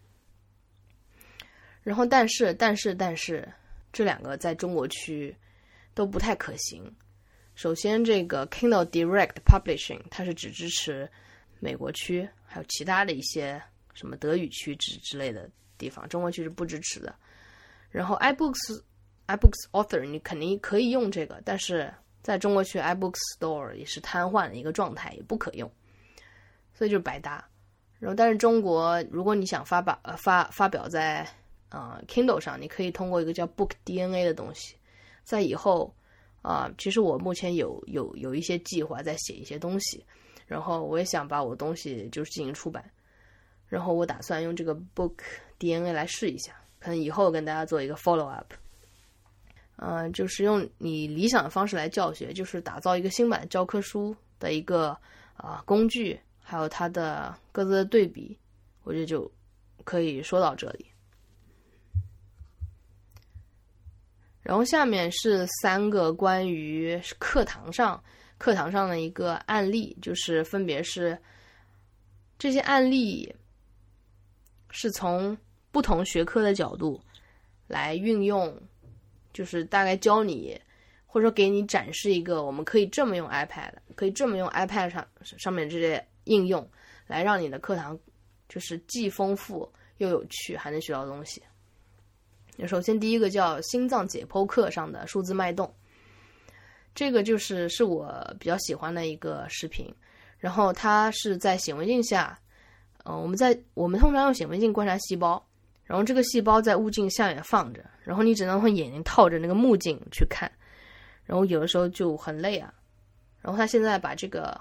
[1.91, 3.53] 然后，但是，但是，但是，
[3.93, 5.37] 这两个在中国区
[5.93, 6.81] 都不太可行。
[7.57, 11.11] 首先，这个 Kindle Direct Publishing 它是只支持。
[11.59, 13.61] 美国区还有其他的一些
[13.93, 17.13] 什么德语区之之类的地方，中国区是不支持的。
[17.91, 18.81] 然后 iBooks
[19.27, 25.69] iBooks Author 你肯定可以用这个，但是在中国区 iBooks Store 也是瘫痪的一个状态，也不可用，
[26.73, 27.45] 所以就是白搭。
[27.99, 31.27] 然后但是中国如果你想发表呃发发表在
[31.71, 34.77] 呃 Kindle 上，你可以通过一个叫 Book DNA 的东西，
[35.25, 35.95] 在以后
[36.43, 40.05] 啊，其实我目前有有有一些计划在写一些东西。
[40.47, 42.85] 然后我也想把我东西就是进行出版，
[43.69, 45.13] 然后我打算用这个 Book
[45.61, 48.53] DNA 来试一下，可能以后跟大家做一个 follow up。
[49.77, 54.89] 嗯，就是用你理想的方式来教学，就是打造一个新版教科书的一个
[55.37, 58.37] 啊工具，还有它的各自的对比，
[58.83, 59.31] 我觉得就
[59.85, 60.87] 可以说到这里。
[64.43, 68.03] 然后下面是三个关于课堂上。
[68.39, 71.19] 课堂上的一个案例，就是分别是
[72.39, 73.31] 这些案例
[74.71, 75.37] 是从
[75.71, 76.99] 不同学科的角度
[77.67, 78.59] 来运用，
[79.31, 80.59] 就是大概教你
[81.05, 86.67] 或者说给你展示一个我们可以这么用 iPad，可以这么用 iPad 上上面这些应用
[87.07, 87.99] 来让你的课堂
[88.49, 91.43] 就是既丰富又有趣，还能学到东西。
[92.67, 95.73] 首先第一个叫心脏解剖课上的数字脉动。
[96.95, 99.87] 这个就是是我比较喜欢的一个视频，
[100.39, 102.37] 然后它是在显微镜下，
[103.05, 105.41] 呃，我们在我们通常用显微镜观察细胞，
[105.85, 110.51] 然后这个细胞在物镜下面放着，然后你只能用眼睛套着那个目镜去看，
[111.25, 112.75] 然后有的时候就很累啊，
[113.41, 114.61] 然后他现在把这个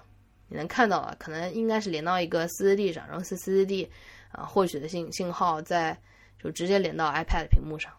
[0.49, 3.87] 你能看到啊，可能应该是连到一个 CCD 上，然后是 4CD
[4.31, 5.99] 啊获取的信信号在
[6.41, 7.91] 就直接连到 iPad 屏幕上。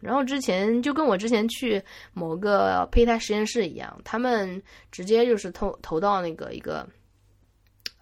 [0.00, 4.62] 然后之前就跟我之前去某个胚胎实验室一样，他们
[4.92, 6.86] 直接就是投投到那个一个，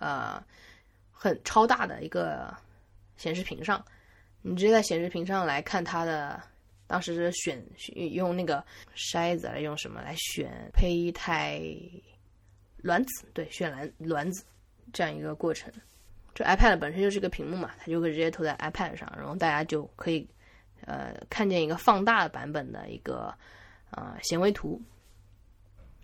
[0.01, 0.43] 呃，
[1.13, 2.53] 很超大的一个
[3.17, 3.85] 显示屏上，
[4.41, 6.43] 你直接在显示屏上来看它的，
[6.89, 7.65] 当时是选
[8.13, 8.65] 用那个
[8.97, 11.63] 筛子来用什么来选胚胎
[12.79, 14.45] 卵子，对，选卵卵子
[14.93, 15.73] 这样一个过程。
[16.35, 20.29] 这 iPad 本身就是一个屏幕嘛，它就可以直接投在 iPad 上，然后大家就可以。
[20.85, 23.33] 呃，看见一个放大的版本的一个
[23.93, 24.83] 呃显微图，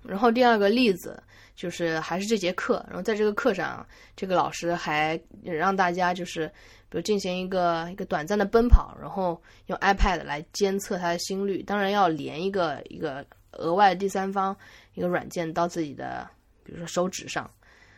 [0.05, 1.21] 然后第二个例子
[1.57, 6.47] 就是还是这节课，然后在这个课上，这个老师还让大家就是
[6.89, 14.57] 比如进行一个一个短暂的奔跑，然后用 iPad 来监测他的心率，当然要连一个一个额外第三方
[14.95, 16.31] 一个软件到自己的
[16.63, 17.51] 比如说手指上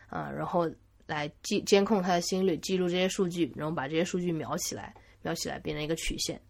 [0.08, 0.66] 啊，然后
[1.10, 6.40] 来记监控他的心率，记录这些数据，然后把这些数据描起来，描起来变成一个曲线。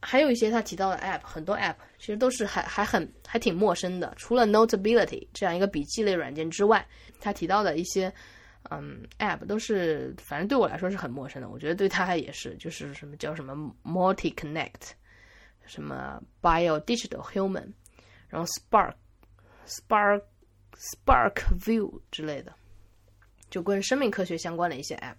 [0.00, 4.14] 还有一些他提到的 App，很多 App 其实都是还还很还挺陌生的。
[4.16, 6.86] 除了 Notability 这样一个笔记类软件之外，
[7.20, 8.10] 他提到的一些
[8.70, 11.50] 嗯 App 都是反正对我来说是很陌生的。
[11.50, 14.92] 我觉得对他也是，就是什么叫什么 Multi Connect，
[15.66, 17.70] 什么 Bio Digital Human，
[18.28, 18.94] 然后 Spark
[19.66, 20.22] Spark
[20.78, 22.54] Spark View 之类的，
[23.50, 25.16] 就跟生命科学相关的一些 App。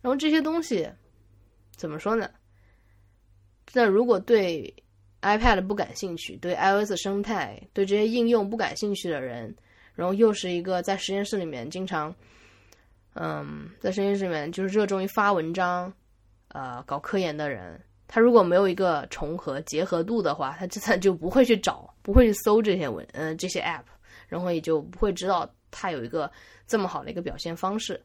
[0.00, 0.88] 然后这些东西
[1.76, 2.30] 怎么说呢？
[3.72, 4.74] 那如果对
[5.22, 9.54] iPad 不感兴趣，对 iOS 生态、对这些应用不感兴趣的人，
[9.94, 12.14] 然后又是一个在实验室里面经常，
[13.14, 15.92] 嗯，在实验室里面就是热衷于发文章、
[16.48, 23.84] 呃，搞科研的人，他如果没有一个重合结合度的话，他自然就不会去找，不会去搜这些文，嗯，这些 App，
[24.26, 26.32] 然后也就不会知道它有一个
[26.70, 28.00] 这么好的一个表现方式。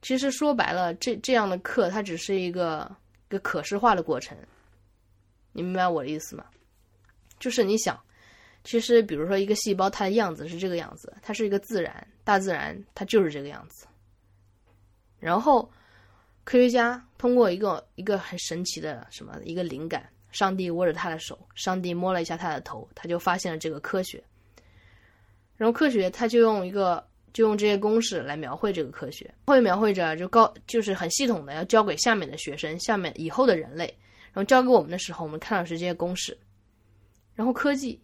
[0.00, 2.88] 其实说白了，这这样的课它只是一个
[3.28, 4.38] 一个可视化的过程。
[5.52, 6.44] 你明白我的意思吗？
[7.40, 8.00] 就是你想，
[8.62, 13.88] 其实比如说一个细胞，它的样子是这个样子，它是一个自然，大自然它就是这个样子。
[15.18, 15.68] 然后
[16.44, 24.22] 科学家通过一个一个很神奇的什么一个灵感，上帝握着他的手，上帝摸了一下他的头，他就发现了这个科学。
[25.56, 27.02] 然后科学他就用一个
[27.34, 33.84] 就用这些公式来描绘这个科学，会描绘着就告就是很系统的要教给下面的学生，下面以后的人类。
[34.32, 36.36] 然后教给我们的时候，我们看到是这些公式。
[37.34, 38.00] 然后科技，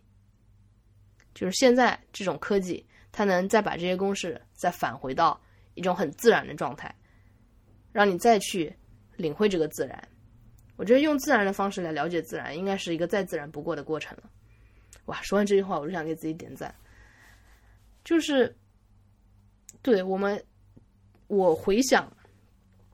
[1.33, 5.41] 就是现在这种科技，它能再把这些公式再返回到
[5.75, 6.93] 一种很自然的状态，
[7.93, 8.75] 让你再去
[9.17, 10.09] 领会这个自然。
[10.77, 14.25] 我觉得用自然的方式来了解自然，应该是一个再自然不过的过程了。
[15.05, 16.75] 哇，说完这句话，我就想给自己点赞。
[18.03, 18.57] 就是，
[19.83, 20.43] 对我们，
[21.27, 22.11] 我回想。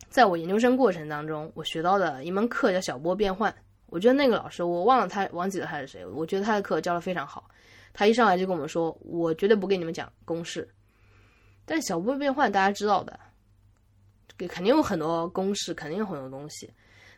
[0.09, 3.55] 在我研究生过程当中，我学到的一门课叫小波变换。
[3.87, 6.07] 我觉得那个老师，我忘了他，忘记了他是谁。
[6.07, 7.51] 我觉得他的课教的非常好。
[7.93, 10.67] 他一上来就跟我们说：“我绝对不给你们讲公式。”
[11.67, 13.19] 但小波变换大家知道的，
[14.39, 16.71] 给肯定有很多公式，肯定有很多东西。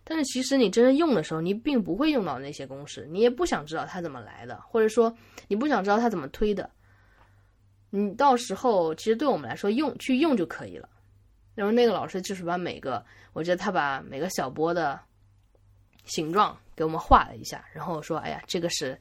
[0.03, 5.15] 但是其实你真正用的时候，你并不会用到那些公式，你也不想知道它怎么来的，或者说
[5.47, 6.69] 你不想知道它怎么推的。
[7.91, 10.89] 你到时候其实对我们来说，用去用就可以了。
[11.55, 15.01] 然后那个老师就是把每个，我觉得他把每个小波的
[16.05, 18.97] 形状给我们画了一下，然后说：“哎呀，这个是，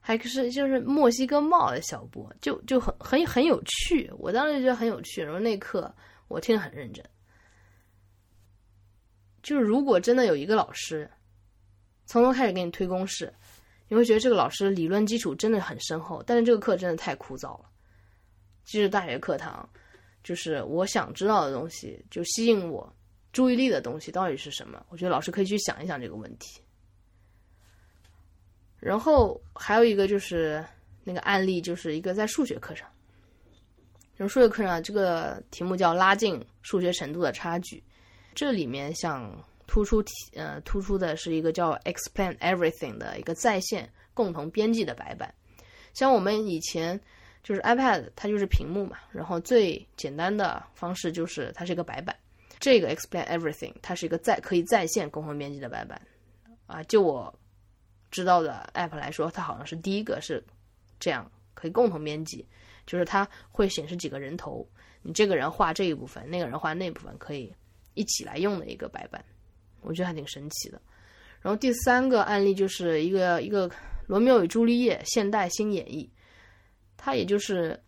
[0.00, 5.94] 还是就是墨西哥帽的小波，就就很很很有趣。”我当时觉得很有趣，然后那课
[6.28, 7.04] 我听得很认真。
[9.42, 11.10] 就是如果真的有一个老师
[12.06, 13.30] 从头开始给你推公式，
[13.88, 17.66] 你会觉得这个老师理论基础真的很深厚，但是这个课真的太枯燥了。
[18.64, 19.68] 其实大学课堂。
[20.22, 22.90] 就是我想知道的东西，就吸引我
[23.30, 24.82] 注意力的东西到底是什么？
[24.88, 26.62] 我觉得老师可以去想一想这个问题。
[28.80, 30.64] 然后还有一个就是
[31.02, 32.88] 那个案例，就是一个在数学课上，
[34.18, 37.84] 就数学课上这个题目叫“拉近数学程度的差距”。
[38.34, 39.30] 这里面想
[39.66, 45.34] 突出题呃突出的是一个叫 “explain everything” 的一个在线共同编辑的白板，
[45.92, 46.98] 像我们以前。
[47.44, 52.16] 就是 iPad，它就是屏幕嘛，然后最简单的方式就是它是一个白板。
[52.58, 56.00] 这个 Explain Everything，它是一个在可以在线共同编辑的白板。
[56.66, 57.32] 啊，就我
[58.10, 60.42] 知道的 App 来说，它好像是第一个是
[60.98, 62.46] 这样可以共同编辑，
[62.86, 64.66] 就是它会显示几个人头，
[65.02, 67.54] 你这个人画这一部分，那个人画那部分，可以
[67.92, 69.22] 一起来用的一个白板，
[69.82, 70.80] 我觉得还挺神奇的。
[71.42, 73.70] 然后第三个案例就是一个一个
[74.06, 76.08] 罗密欧与朱丽叶现代新演绎。
[77.04, 77.78] 他也就是，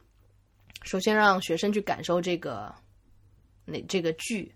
[0.83, 2.70] 首先让学生去感受这个，
[3.64, 4.55] 那这个剧，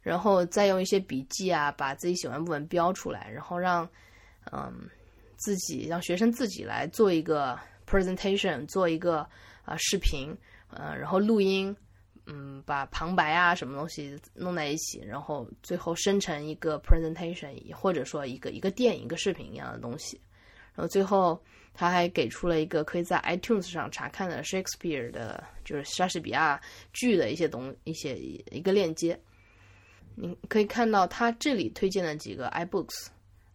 [0.00, 3.86] 然后再用一些笔记啊，把自己喜欢部分标出来，然后让，
[4.50, 4.88] 嗯，
[5.36, 9.18] 自己让学生自己来做一个 presentation，做一个
[9.62, 10.34] 啊视频，
[10.70, 11.76] 嗯，然后录音，
[12.24, 20.18] 嗯，把旁白啊什么东西弄在一起，然后最后生成一个 presentation，或者说一个一个电影、一个视频一样的东西，
[20.74, 21.38] 然后最后。
[21.80, 26.60] 他还给出了一个可以在 iTunes 上查看的 Shakespeare 的，就是莎士比亚
[26.92, 29.16] 剧的一些东一些一个链接。
[30.16, 33.06] 你可以看到他这里推荐的几个 iBooks、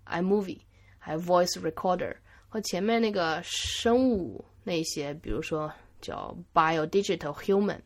[0.05, 0.59] iMovie，
[0.97, 2.15] 还有 Voice Recorder
[2.47, 5.69] 和前面那个生物那些，比如说
[5.99, 7.81] 叫 Bio Digital Human，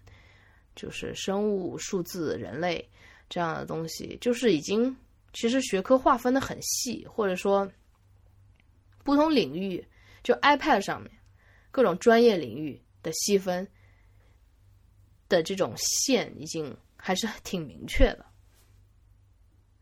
[0.76, 2.88] 就是生物数字人类
[3.28, 4.96] 这样的东西，就是已经
[5.34, 7.68] 其实学科划分的很细，或者说
[9.04, 9.84] 不同领域。
[10.28, 11.10] 就 iPad 上面
[11.72, 13.66] 各种专业领域的细分
[15.30, 18.26] 的这种线已经还是挺明确的。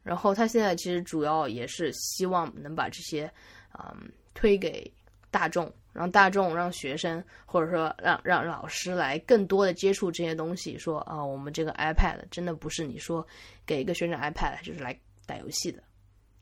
[0.03, 3.25] 然后他现在其实主要也是希望能把这些
[3.73, 4.93] 嗯推给
[5.31, 10.77] 大众，让大众让学生或者说让让老师来更多的接触这些东西。
[10.77, 13.25] 说啊，我们这个 iPad 真的不是你说
[13.65, 15.81] 给一个学生 iPad 就是来打游戏的，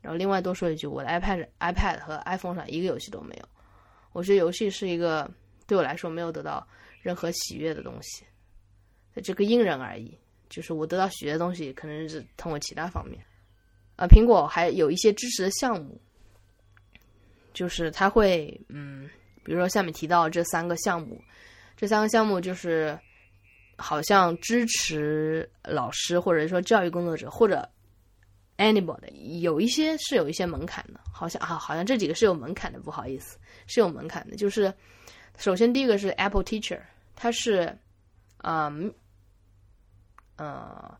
[0.02, 3.48] 然后另外多说一句，我的 iPad、iPad 和 iPhone 上一个游戏都没有。
[4.14, 5.30] 我觉得游戏是一个
[5.66, 6.66] 对我来说没有得到
[7.02, 8.24] 任何喜悦的东西，
[9.22, 10.16] 这个因人而异。
[10.50, 13.20] 就是我得到喜悦的东西，可能是通过其他方面。
[13.96, 16.00] 啊，苹果还有一些支持的项目，
[17.52, 19.10] 就是它会，嗯，
[19.42, 21.20] 比如说下面提到这三个项目，
[21.76, 22.96] 这三个项目就是
[23.76, 27.68] 好像支持老师或者说教育工作者或者
[28.56, 34.36] anybody，有一些是有一些门槛的，好像啊，好像这几个是有门槛的，不好意思，是有门槛的。
[34.36, 34.72] 就是
[35.38, 36.80] 首先第一个是 Apple Teacher，
[37.16, 37.76] 它是，
[38.38, 38.92] 嗯。
[40.36, 40.98] 呃，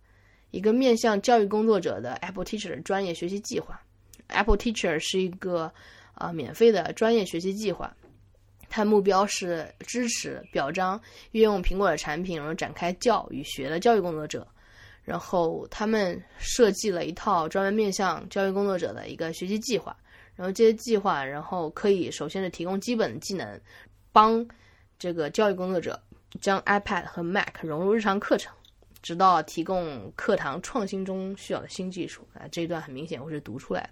[0.52, 3.82] 一个面向教育工作者的 Apple Teacher 的专业学习计划。
[4.28, 5.72] Apple Teacher 是一个
[6.14, 7.92] 呃免费的专业学习计划，
[8.68, 11.00] 它目标是支持、表彰
[11.32, 14.46] 运用苹果的产品，然后展开教与学的教育工作者。
[15.04, 19.96] 然后他们设计了一套专门面向教育工作者的一个学习计划。
[20.34, 23.60] 然后这些计划，然后可以首先是提供基本技能，
[24.10, 24.44] 帮
[24.98, 26.00] 这个教育工作者
[26.40, 28.52] 将 iPad 和 Mac 融入日常课程。
[29.00, 33.90] 直到提供课堂创新中需要的新技术啊，这一段很明显我是读出来的，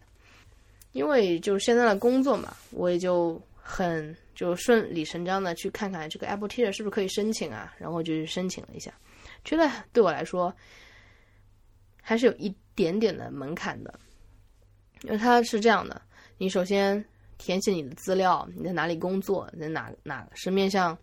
[0.93, 8.91] 因为就是现在的工作嘛，我也就很就顺理成章的去看看这个 Apple Teacher 是不是可以申请啊，然后就去申请了一下，
[9.45, 10.51] 觉得对我来说
[12.13, 13.99] 还是有一点点的门槛的，
[15.03, 16.01] 因为它是这样的，
[16.37, 17.03] 你首先
[17.39, 20.97] 填写你的资料，你在哪里工作，在哪哪是面向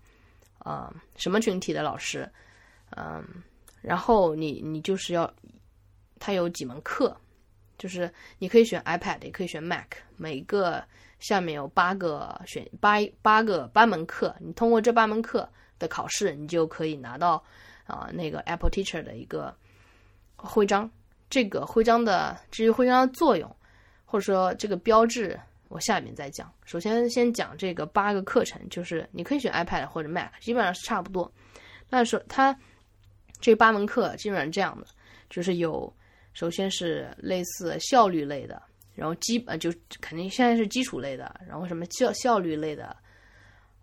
[0.60, 2.32] 呃什么群体的老师，
[2.96, 3.24] 嗯。
[3.82, 5.34] 然后你你就是要，
[6.20, 7.16] 它有几门课，
[7.78, 9.88] 就是你可以选 iPad，也可以选 Mac，
[10.18, 10.84] 每个
[11.20, 15.50] 下面有八个选八八个八门课，你通过这八门课
[15.80, 17.42] 的考试，你就可以拿到
[17.88, 19.56] 啊那个 Apple Teacher 的一个
[20.36, 20.92] 徽章。
[21.30, 23.54] 这个徽章的至于徽章的作用，
[24.06, 26.52] 或者说这个标志，我下面再讲。
[26.66, 31.32] 首先先讲这个八个课程，就是你可以选 iPad 或者 Mac，基本上是差不多。
[31.90, 32.58] 那说它。
[33.42, 34.86] 这八门课基本上这样的，
[35.30, 35.96] 就是有，
[36.34, 38.62] 首先是类似效率类的，
[38.94, 42.94] 然后基呃就肯定现在是基础类的，然后什么效效率类的，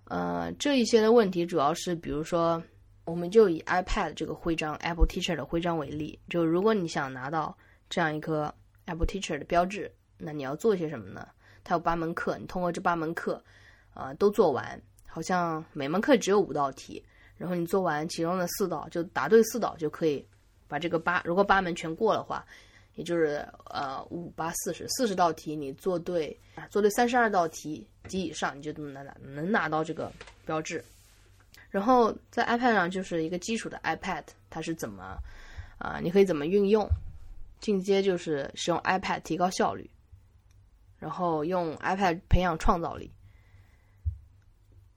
[0.08, 2.62] 呃这一些的问题主要是比如说，
[3.06, 7.56] 我们就以 iPad 这个徽章 Apple Teacher 的徽章为例，就如果你想拿到
[7.88, 8.52] 这样一个
[8.84, 11.26] Apple Teacher 的标志，那你要做些什么呢？
[11.62, 13.42] 它有八门课，你通过这八门课，
[13.94, 17.02] 啊都做完，好像每门课只有五道题。
[17.38, 20.26] 然后你做完其中的四道，就答对四道就可以
[20.66, 22.44] 把这个八，如果八门全过的话，
[22.94, 26.36] 也就是呃五八四十四十道题，你做对
[26.70, 30.10] 做对三十二道题及以上，你就能拿能拿到这个
[30.44, 30.82] 标志。
[31.76, 35.18] 然后在 iPad 上就是一个基础的 iPad，它是怎么
[35.76, 36.00] 啊？
[36.02, 36.88] 你可以怎么运用？
[37.60, 39.90] 进阶就是使用 iPad 提高效率，
[40.98, 43.12] 然后用 iPad 培养创造力。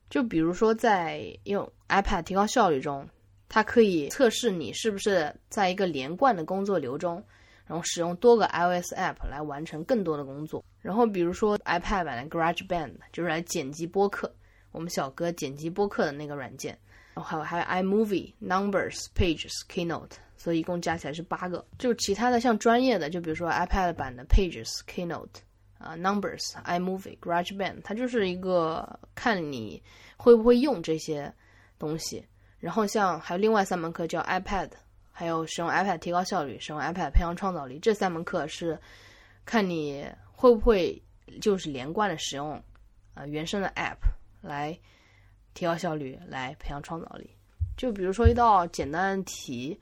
[0.09, 3.05] 就比如说，在用 iPad 提高效率中，
[3.49, 7.21] 它可以测试你是不是在一个连贯的工作流中，
[7.65, 10.63] 然后使用多个 iOS app 来完成更多的工作。
[10.79, 14.33] 然后，比如说 iPad 版的 GarageBand 就是来剪辑播客，
[14.71, 16.77] 我们小哥剪辑播客的那个软件。
[17.15, 21.65] 然后还有还有 iMovie、Numbers、Pages、Keynote，所以一共加起来是八个。
[21.77, 25.41] 就是其他的像专业的，就比如说 iPad 版的 Pages、Keynote。
[25.79, 29.81] 啊，Numbers、iMovie、GarageBand，它就是一个看你
[30.17, 31.33] 会不会用这些
[31.77, 32.21] 东西。
[32.59, 34.69] 然后像还有另外三门课叫 iPad，
[35.09, 37.79] 还有使用 iPad 提高效率，使用 iPad 培养创造力。
[37.79, 38.77] 这三门课是
[39.45, 41.01] 看你会不会
[41.39, 42.61] 就是连贯的使用
[43.13, 43.99] 呃原生的 App
[44.41, 44.77] 来
[45.53, 47.29] 提高效率，来培养创造力。
[47.77, 49.79] 就比如说一道简单题，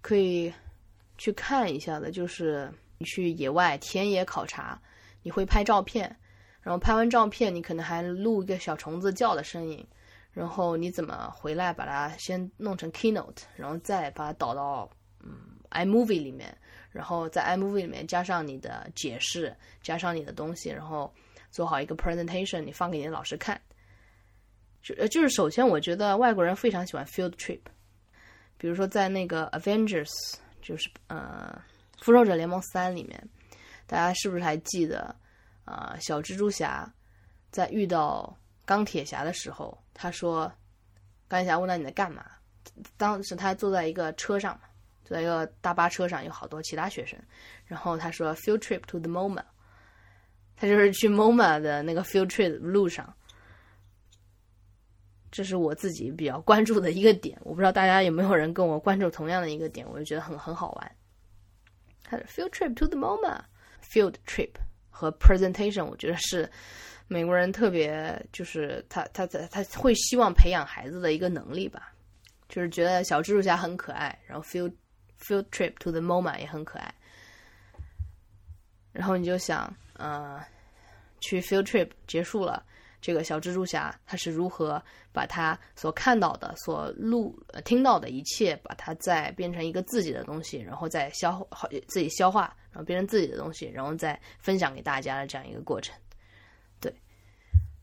[0.00, 0.52] 可以
[1.18, 4.80] 去看一下的，就是你去野外田野考察。
[5.24, 6.16] 你会拍照片，
[6.62, 9.86] 然后拍完照片，你可能还录一个小虫子叫的声音，
[10.32, 14.90] 然后你怎么回来把它先弄成 Keynote，然后再把它导到
[15.20, 15.30] 嗯
[15.70, 16.52] iMovie 里面，
[16.90, 21.14] 然后在 iMovie 里面加上你的解释，加上你的东西，然后
[21.52, 23.60] 做好一个 presentation，你放给你的老师看。
[24.82, 27.60] 就就是首先，我觉得外国人非常喜欢 field trip，
[28.58, 30.10] 比如说在那个 Avengers，
[30.60, 31.60] 就是呃
[32.00, 33.28] 复仇者联盟三里面。
[33.86, 35.14] 大家是不是还记得，
[35.64, 36.90] 啊，小蜘蛛侠
[37.50, 40.50] 在遇到钢铁侠的时候，他说，
[41.28, 42.24] 钢铁侠问他你在干嘛？
[42.96, 44.62] 当时他坐在一个车上嘛，
[45.04, 47.18] 坐在一个大巴车上，有好多其他学生。
[47.66, 49.42] 然后他说，field trip to the MoMA，
[50.56, 53.14] 他就是去 MoMA 的那个 field trip 路上。
[55.32, 60.92] 这是我自己比较关注的一个点，我不知道大家有没有人跟我关注同样的一个点，我就觉得很很好玩。
[62.04, 63.40] 他的 field trip to the MoMA。
[63.92, 64.52] Field trip
[64.88, 66.48] 和 presentation，我觉得是
[67.08, 71.92] 美国人特别就是他他他他会希望培养孩子的一个能力吧，
[72.48, 74.72] 就是觉得小蜘蛛侠很可爱，然后 field
[75.20, 76.94] field trip to the MoMA 也很可爱，
[78.92, 80.42] 然后你就想，呃，
[81.20, 82.64] 去 field trip 结束了。
[83.02, 84.82] 这个小蜘蛛侠他是如何
[85.12, 95.92] 把他所看到的、所录、听到的一切，把它再变成一个自己的东西，然后再消好自己消化，然后变成自己的东西，然后再分享给大家的这样一个过程。
[96.80, 96.94] 对，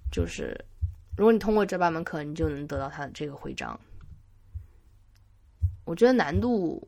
[0.10, 0.58] 就是
[1.18, 3.78] 如果你通过这八门课，你就能得到他的这个徽章。
[5.84, 6.88] 我觉得难度，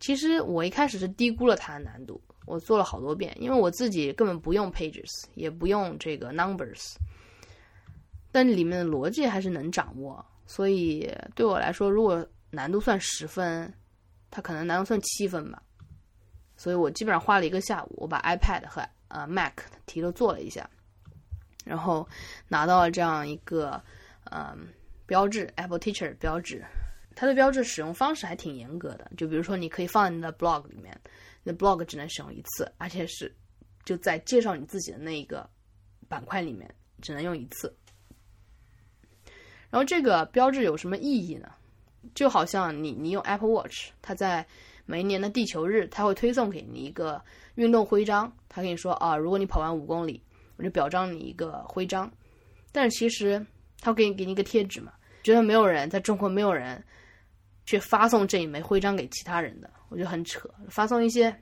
[0.00, 2.18] 其实我一开始是低估了它的难度。
[2.46, 6.94] 我做了好多遍，因为我自己根本不用 Pages，也不用这个 Numbers，
[8.32, 10.24] 但里面的逻辑还是能掌握。
[10.46, 13.70] 所以对我来说，如果难度算十分，
[14.30, 15.60] 它可能难度算七分吧。
[16.56, 20.70] 所以我基本上花了一个下午，我把 iPad 和呃 Mac 题都做了一下，
[21.64, 22.08] 然后
[22.48, 23.82] 拿到了这样一个
[24.30, 24.68] 嗯
[25.04, 26.64] 标志 Apple Teacher 标志。
[27.16, 30.96] 它的标志使用方式还挺严格的，就比如说你可以放在你的 blog 里面。
[31.48, 33.32] 那 blog 只能使用一次，而且是
[33.84, 35.48] 就在介绍你自己的那一个
[36.08, 36.68] 板块里面
[37.00, 37.72] 只能用一次。
[39.70, 41.48] 然后这个标志有什么意义呢？
[42.14, 44.44] 就好像你你用 Apple Watch，它在
[44.86, 47.22] 每一年的地球日，它会推送给你一个
[47.54, 50.20] 运动徽章，它跟你说啊，如果你跑完五公里，
[50.56, 52.10] 我就表彰你一个徽章。
[52.72, 53.44] 但是其实
[53.80, 54.92] 它会给你给你一个贴纸嘛，
[55.22, 56.82] 觉得没有人在中国没有人
[57.66, 59.70] 去发送这一枚徽章给其他人的。
[59.90, 61.36] 我觉得很扯，发送一些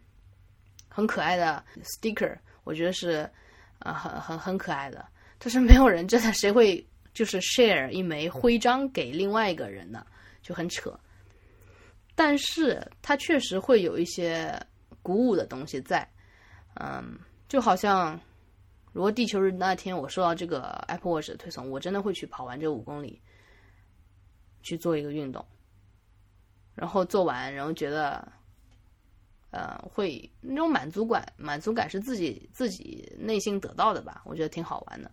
[0.89, 3.31] 很可爱的 sticker，我觉得是
[3.79, 5.07] 啊很很很可爱的。
[5.39, 10.05] 但是没有人真的谁会就是 share 一枚徽章给另外一个人呢？
[10.43, 10.99] 就很扯。
[12.15, 14.59] 但是它确实会有一些
[15.03, 16.09] 鼓舞的东西在，
[16.75, 17.19] 嗯，
[17.49, 18.19] 就好像
[18.93, 23.21] 如果地球日那天我收到这个 Apple Watch 的推送，我真的会去跑完这五公里，
[24.63, 25.45] 去做一个运动。
[26.75, 28.27] 然后做完，然后觉得，
[29.51, 34.23] 呃，会那种满足感，满足感是自己自己内心得到的吧？
[34.25, 35.11] 我觉得挺好玩的，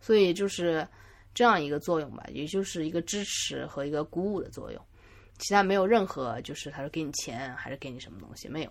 [0.00, 0.86] 所以就是
[1.34, 4.82] 这样一个作用吧，也就是一个支持和一个鼓舞的作用，
[5.38, 8.70] 其他没有任何，就是他说给你钱还是给你什么东西没有。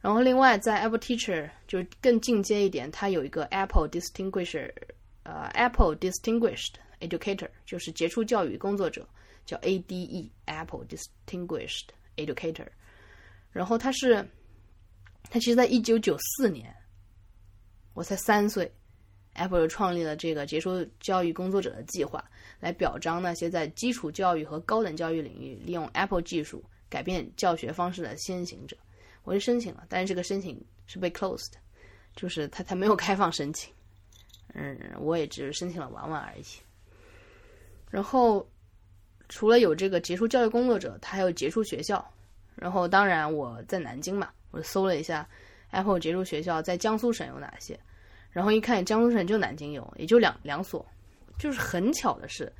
[0.00, 4.72] 然后另外在 Apple Teacher 就是更进阶一点，它有一个 Apple Distinguished，
[5.24, 9.06] 呃，Apple Distinguished Educator，就是杰出教育工作者。
[9.50, 12.68] 叫 ADE Apple Distinguished Educator，
[13.50, 14.24] 然后他是，
[15.24, 16.72] 他其实在一九九四年，
[17.92, 18.72] 我才三岁
[19.32, 22.24] ，Apple 创立了这个杰出教育工作者的计划，
[22.60, 28.76] 来表彰那些在基础教育和高等教育领域利用 Apple 技术改变教学方式的先行者。
[29.24, 31.54] 我就申请了，但是这个申请是被 closed，
[32.14, 33.74] 就是他他没有开放申请。
[34.54, 36.44] 嗯，我也只是申请了玩玩而已。
[37.90, 38.48] 然后。
[39.30, 42.06] 除了有这个杰出教育工作者，他还有杰出学校。
[42.56, 45.26] 然后，当然我在南京嘛，我搜了一下
[45.70, 47.78] Apple 杰出学校在江苏省有哪些。
[48.30, 50.84] 然后一看，江苏省就南京有，也就两两所。
[51.38, 52.52] 就是很巧的是，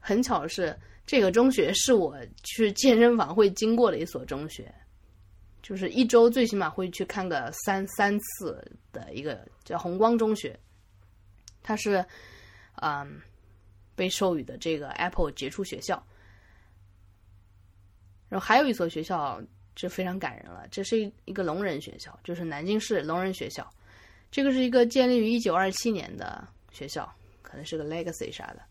[0.00, 0.76] 很巧的是，
[1.06, 4.74] 这个中学是我去健身房会经过的一所中学，
[5.62, 8.60] 就是一周最起码会去看个三三次
[8.92, 10.58] 的一个叫红光中学。
[11.62, 12.04] 它是，
[12.80, 13.20] 嗯。
[13.94, 16.02] 被授予的这个 Apple 杰出学校，
[18.28, 19.40] 然后还有一所学校
[19.74, 23.68] 就非常感人了，这是一一个聋人学校，就是南京市聋人学校。
[24.30, 27.10] 这个是一个建立于一九二七年的学校，
[27.42, 28.62] 可能是个 legacy 啥的，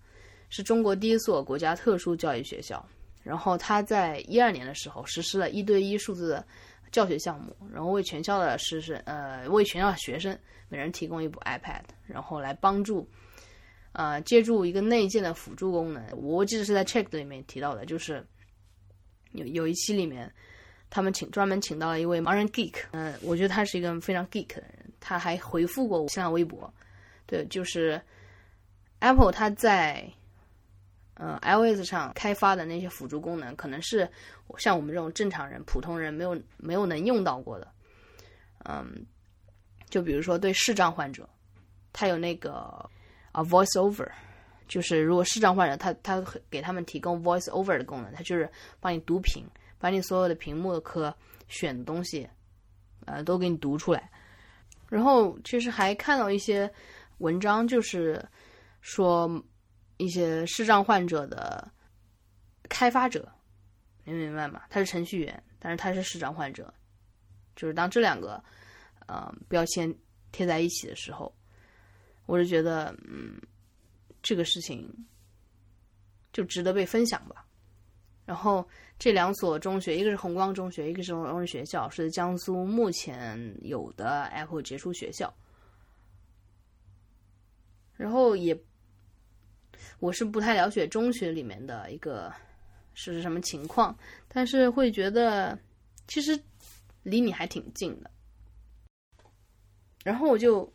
[0.50, 2.84] 是中国第一所国家特殊教育学校。
[3.24, 6.44] 然后他在一二年的时候实施了一对一数字
[6.92, 10.36] 教学项目，然后为全校的师生呃为全校学生
[10.70, 13.08] 每人提供一部 iPad，然后来帮助。
[13.94, 18.26] 呃，借助一个内建的辅助功能，我记得是在 Check 里面提到的，就是
[19.34, 20.34] 有有一期里面，
[20.90, 26.74] 他们请专门请到了一位盲人 Geek，嗯，我觉得他是一个非常 Geek 的人，他还回复过我新浪微博，
[27.26, 28.02] 对，就是
[29.00, 30.10] Apple 它在
[31.16, 34.10] 呃 iOS 上开发的那些辅助功能，可能是
[34.58, 37.68] 像我们这种正常人、普通人没有没有能用到过的，
[38.64, 39.06] 嗯，
[39.90, 41.28] 就比如说对视障患者，
[41.92, 42.90] 他有那个。
[43.32, 44.10] 啊，voice over，
[44.68, 49.46] 就是如果视障患者，他他给他们提供 voice over 的功能，他就是帮你读屏，
[49.78, 51.16] 把你所有的屏幕的可
[51.48, 52.30] 选的东西，
[53.06, 54.10] 呃，都给你读出来。
[54.90, 56.72] 然后其实还看到一些
[57.20, 58.24] 文章，就是
[58.82, 59.44] 说
[59.98, 61.72] 一些视障患者的
[62.70, 63.32] 开发者，
[64.04, 64.64] 你明白吗？
[64.70, 66.74] 他是程序员，但是他是视障患者，
[67.56, 68.44] 就是当这两个。
[69.08, 69.94] 呃标签
[70.32, 71.34] 贴在一起的时候，
[72.32, 73.38] 我是觉得，嗯，
[74.24, 74.90] 这个事情
[76.32, 77.46] 就值得被分享吧。
[78.26, 78.66] 然后
[78.98, 85.30] 这两所中学，一个是红光中学，一个是荣润学校，是江苏目前有的 Apple 杰出学校。
[87.98, 88.58] 然后也，
[90.00, 92.34] 我是不太了解中学里面的一个
[92.94, 93.94] 是什么情况，
[94.30, 95.60] 但是会觉得
[96.08, 96.42] 其实
[97.04, 98.10] 离你还挺近的。
[100.06, 100.72] 然后我就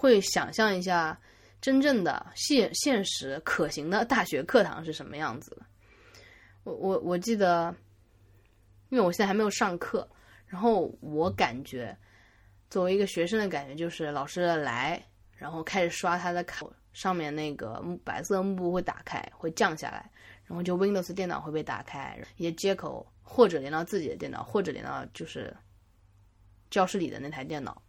[0.00, 1.20] 会想象一下
[1.60, 5.62] 真正的现现实可行的大学课堂是什么样子的。
[6.64, 7.74] 我我我记得，
[8.88, 10.08] 因为我现在还没有上课，
[10.46, 11.94] 然后我感觉
[12.70, 15.04] 作为一个学生的感觉就是老师来，
[15.36, 20.10] 然后开始刷他的卡，上面那个白色幕布会打开，会降下来，
[20.46, 25.54] 然后就 Windows 电脑会被打开，一些接口或者连到自己的电脑，或者连到就是
[26.70, 27.82] 教室里的那台电脑，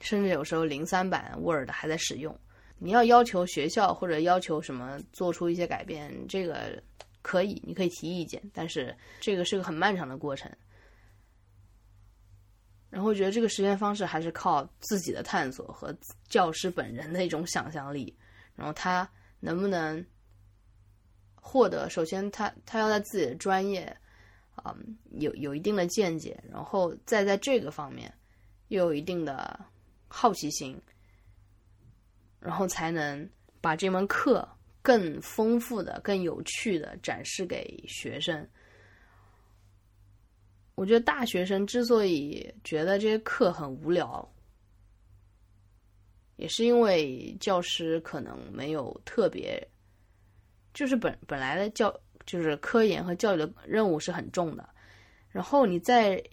[0.00, 2.38] 甚至有时候零三版 Word 还在使用。
[2.78, 6.82] 你要要求学校或者要求什么做出一些改变，这个。
[7.22, 10.50] 可以，你可以提意见，但是这个是个很漫长的过程。
[12.88, 15.94] 然后我觉得这个实验方式还是靠自己的探索和
[16.30, 18.16] 教师本人的一种想象力。
[18.56, 19.06] 然后他
[19.38, 20.02] 能不能
[21.34, 21.90] 获得？
[21.90, 23.94] 首先，他他要在自己的专业，
[24.64, 28.10] 嗯，有有一定的见解，然后再在这个方面
[28.68, 29.60] 又有一定的
[30.10, 30.78] 好奇心，
[32.38, 33.26] 然后才能
[33.62, 34.46] 把这门课。
[34.82, 38.48] 更丰富的、更有趣的展示给学生。
[40.74, 44.26] 我觉得大学生之所以觉得这些课很无聊，
[46.36, 49.62] 也是因为教师可能没有特别，
[50.72, 51.94] 就是本本来的教
[52.24, 54.66] 就是科研和教育的任务是很重的，
[55.28, 56.24] 然后你在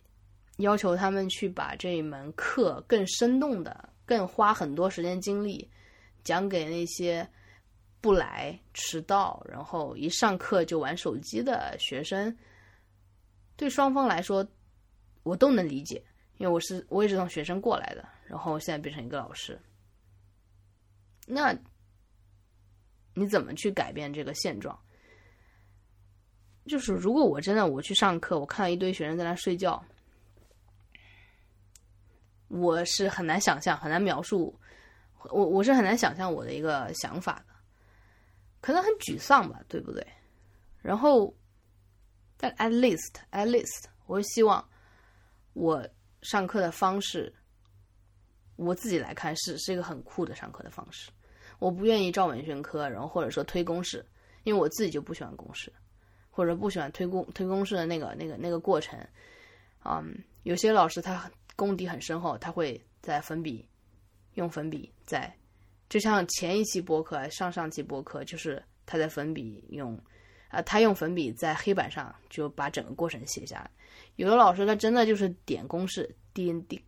[0.57, 5.69] 要求他们去把这一门课更生动的、更花很多时间精力
[6.23, 7.27] 讲给那些。
[7.99, 12.33] 不来迟到，然后一上课就玩手机的学生，
[13.57, 14.47] 对双方来说，
[15.23, 16.01] 我都能理解，
[16.37, 19.59] 因为我是我也是从学生过来的，然后现在变成一个老师，
[21.25, 21.53] 那
[23.15, 24.79] 你怎么去改变这个现状？
[26.67, 29.83] 就是如果我真的我去上课，我看到一堆学生在那睡觉，
[32.47, 34.57] 我是很难想象，很难描述，
[35.29, 37.53] 我我是很难想象我的一个想法的。
[38.61, 40.05] 可能很沮丧吧，对不对？
[40.81, 41.33] 然后，
[42.37, 44.67] 但 at least at least，我希望
[45.53, 45.87] 我
[46.21, 47.33] 上课的方式，
[48.55, 51.11] 我自己来看是是一个很酷的上课的方式。
[51.59, 54.05] 我不愿意照本宣科，然后或者说推公式，
[54.43, 55.71] 因为我自己就不喜欢公式，
[56.29, 58.99] 或者不喜欢推公推公式的那个那个那个过程。
[59.83, 63.67] 嗯，有些老师他功底很深厚，他会在粉笔
[64.35, 65.29] 用粉笔在。
[65.89, 69.97] 就像前一期播客、上上期播客，就是他在粉笔用，
[70.49, 73.71] 啊，他用粉笔在黑板上就把整个过程写下来。
[74.17, 76.81] 有的老师他真的就是点公式点点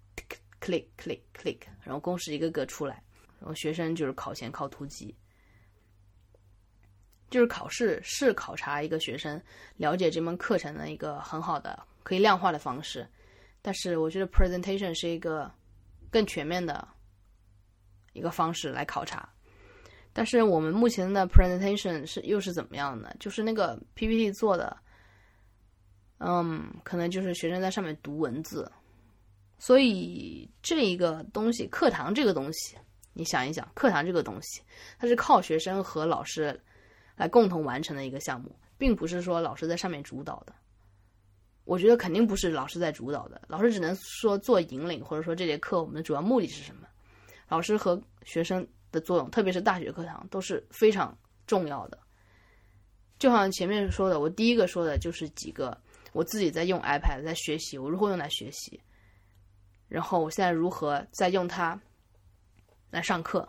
[0.62, 3.02] click click click，然后公式一个个出来，
[3.40, 5.16] 然后学生就是考前靠突击，
[7.30, 9.42] 就是考试是考察一个学生
[9.78, 13.08] 了解这门课程的一个很好的可以量化的方式，
[13.62, 15.52] 但是我觉得 presentation 是一个
[16.10, 16.88] 更全面的。
[18.14, 19.30] 一个方式来考察，
[20.12, 23.16] 但是我们目前的 presentation 是又是怎么样的？
[23.20, 24.76] 就是那个 PPT 做的，
[26.18, 28.70] 嗯，可能就是学生在上面读文字，
[29.60, 32.76] 所以这一个东西，课堂这个东西，
[33.14, 34.64] 你想一想，课堂这个东西，
[34.98, 36.60] 它是靠学生和老师
[37.16, 40.54] 来共同完成的一个项目，并不是说老师在上面主导的。
[41.70, 46.88] 我觉得肯定不是老师在主导的，老师只能说做引领，或者说这节课我们的主要目的是什么。
[47.48, 51.16] 老师和学生的作用，特别是大学课堂都是非常
[51.46, 52.00] 重要的。
[53.20, 55.80] 就好像前面说的，我第一个说的就是几个
[56.12, 58.82] 我自己在用 iPad 在学习，我如何用来学习，
[59.88, 61.80] 然后我现在如何在用它
[62.90, 63.48] 来上课。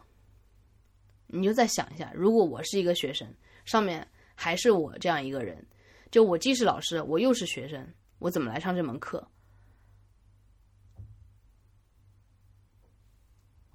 [1.26, 3.26] 你就再想一下，如果我是一个学生，
[3.64, 5.66] 上面还是我这样一个人，
[6.10, 7.88] 就我既是老师，我又是学生，
[8.20, 9.26] 我怎么来上这门课？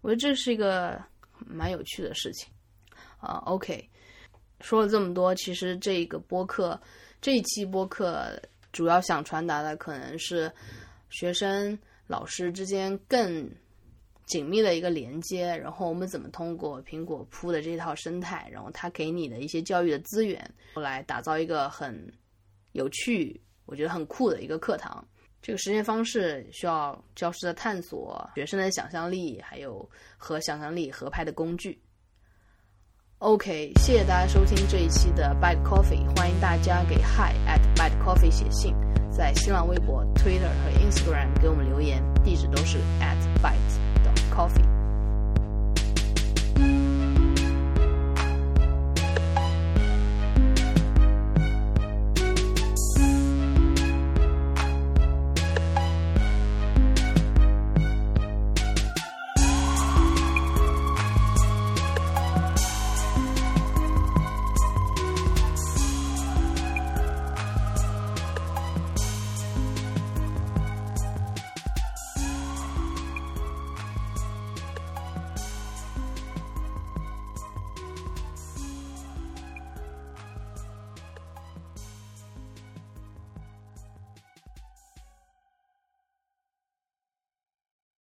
[0.01, 1.03] 我觉得这是一个
[1.47, 2.53] 蛮有趣的事情，
[3.17, 3.89] 啊，OK，
[4.61, 6.79] 说了这么多，其实这个播客
[7.19, 8.39] 这一期播客
[8.71, 10.51] 主要想传达的可能是
[11.09, 13.49] 学生老师之间更
[14.27, 22.13] 紧密的一个连接，然后我们怎么通过苹果铺的这套生态，然后它给你的一些教育的资源，来打造一个很
[22.73, 25.05] 有趣、我觉得很酷的一个课堂。
[25.41, 29.87] 这个实验方式需要教师的探索、学生的想象力，还有
[30.17, 31.79] 和想象力合拍的工具。
[33.19, 38.75] OK，谢谢大家收听这一期的 Bite Coffee，欢迎大家给 Hi at Bite Coffee 写信，
[39.09, 44.74] 在新浪微博、Twitter 和 Instagram 给我们留言，地址都是 at Bite 的 Coffee。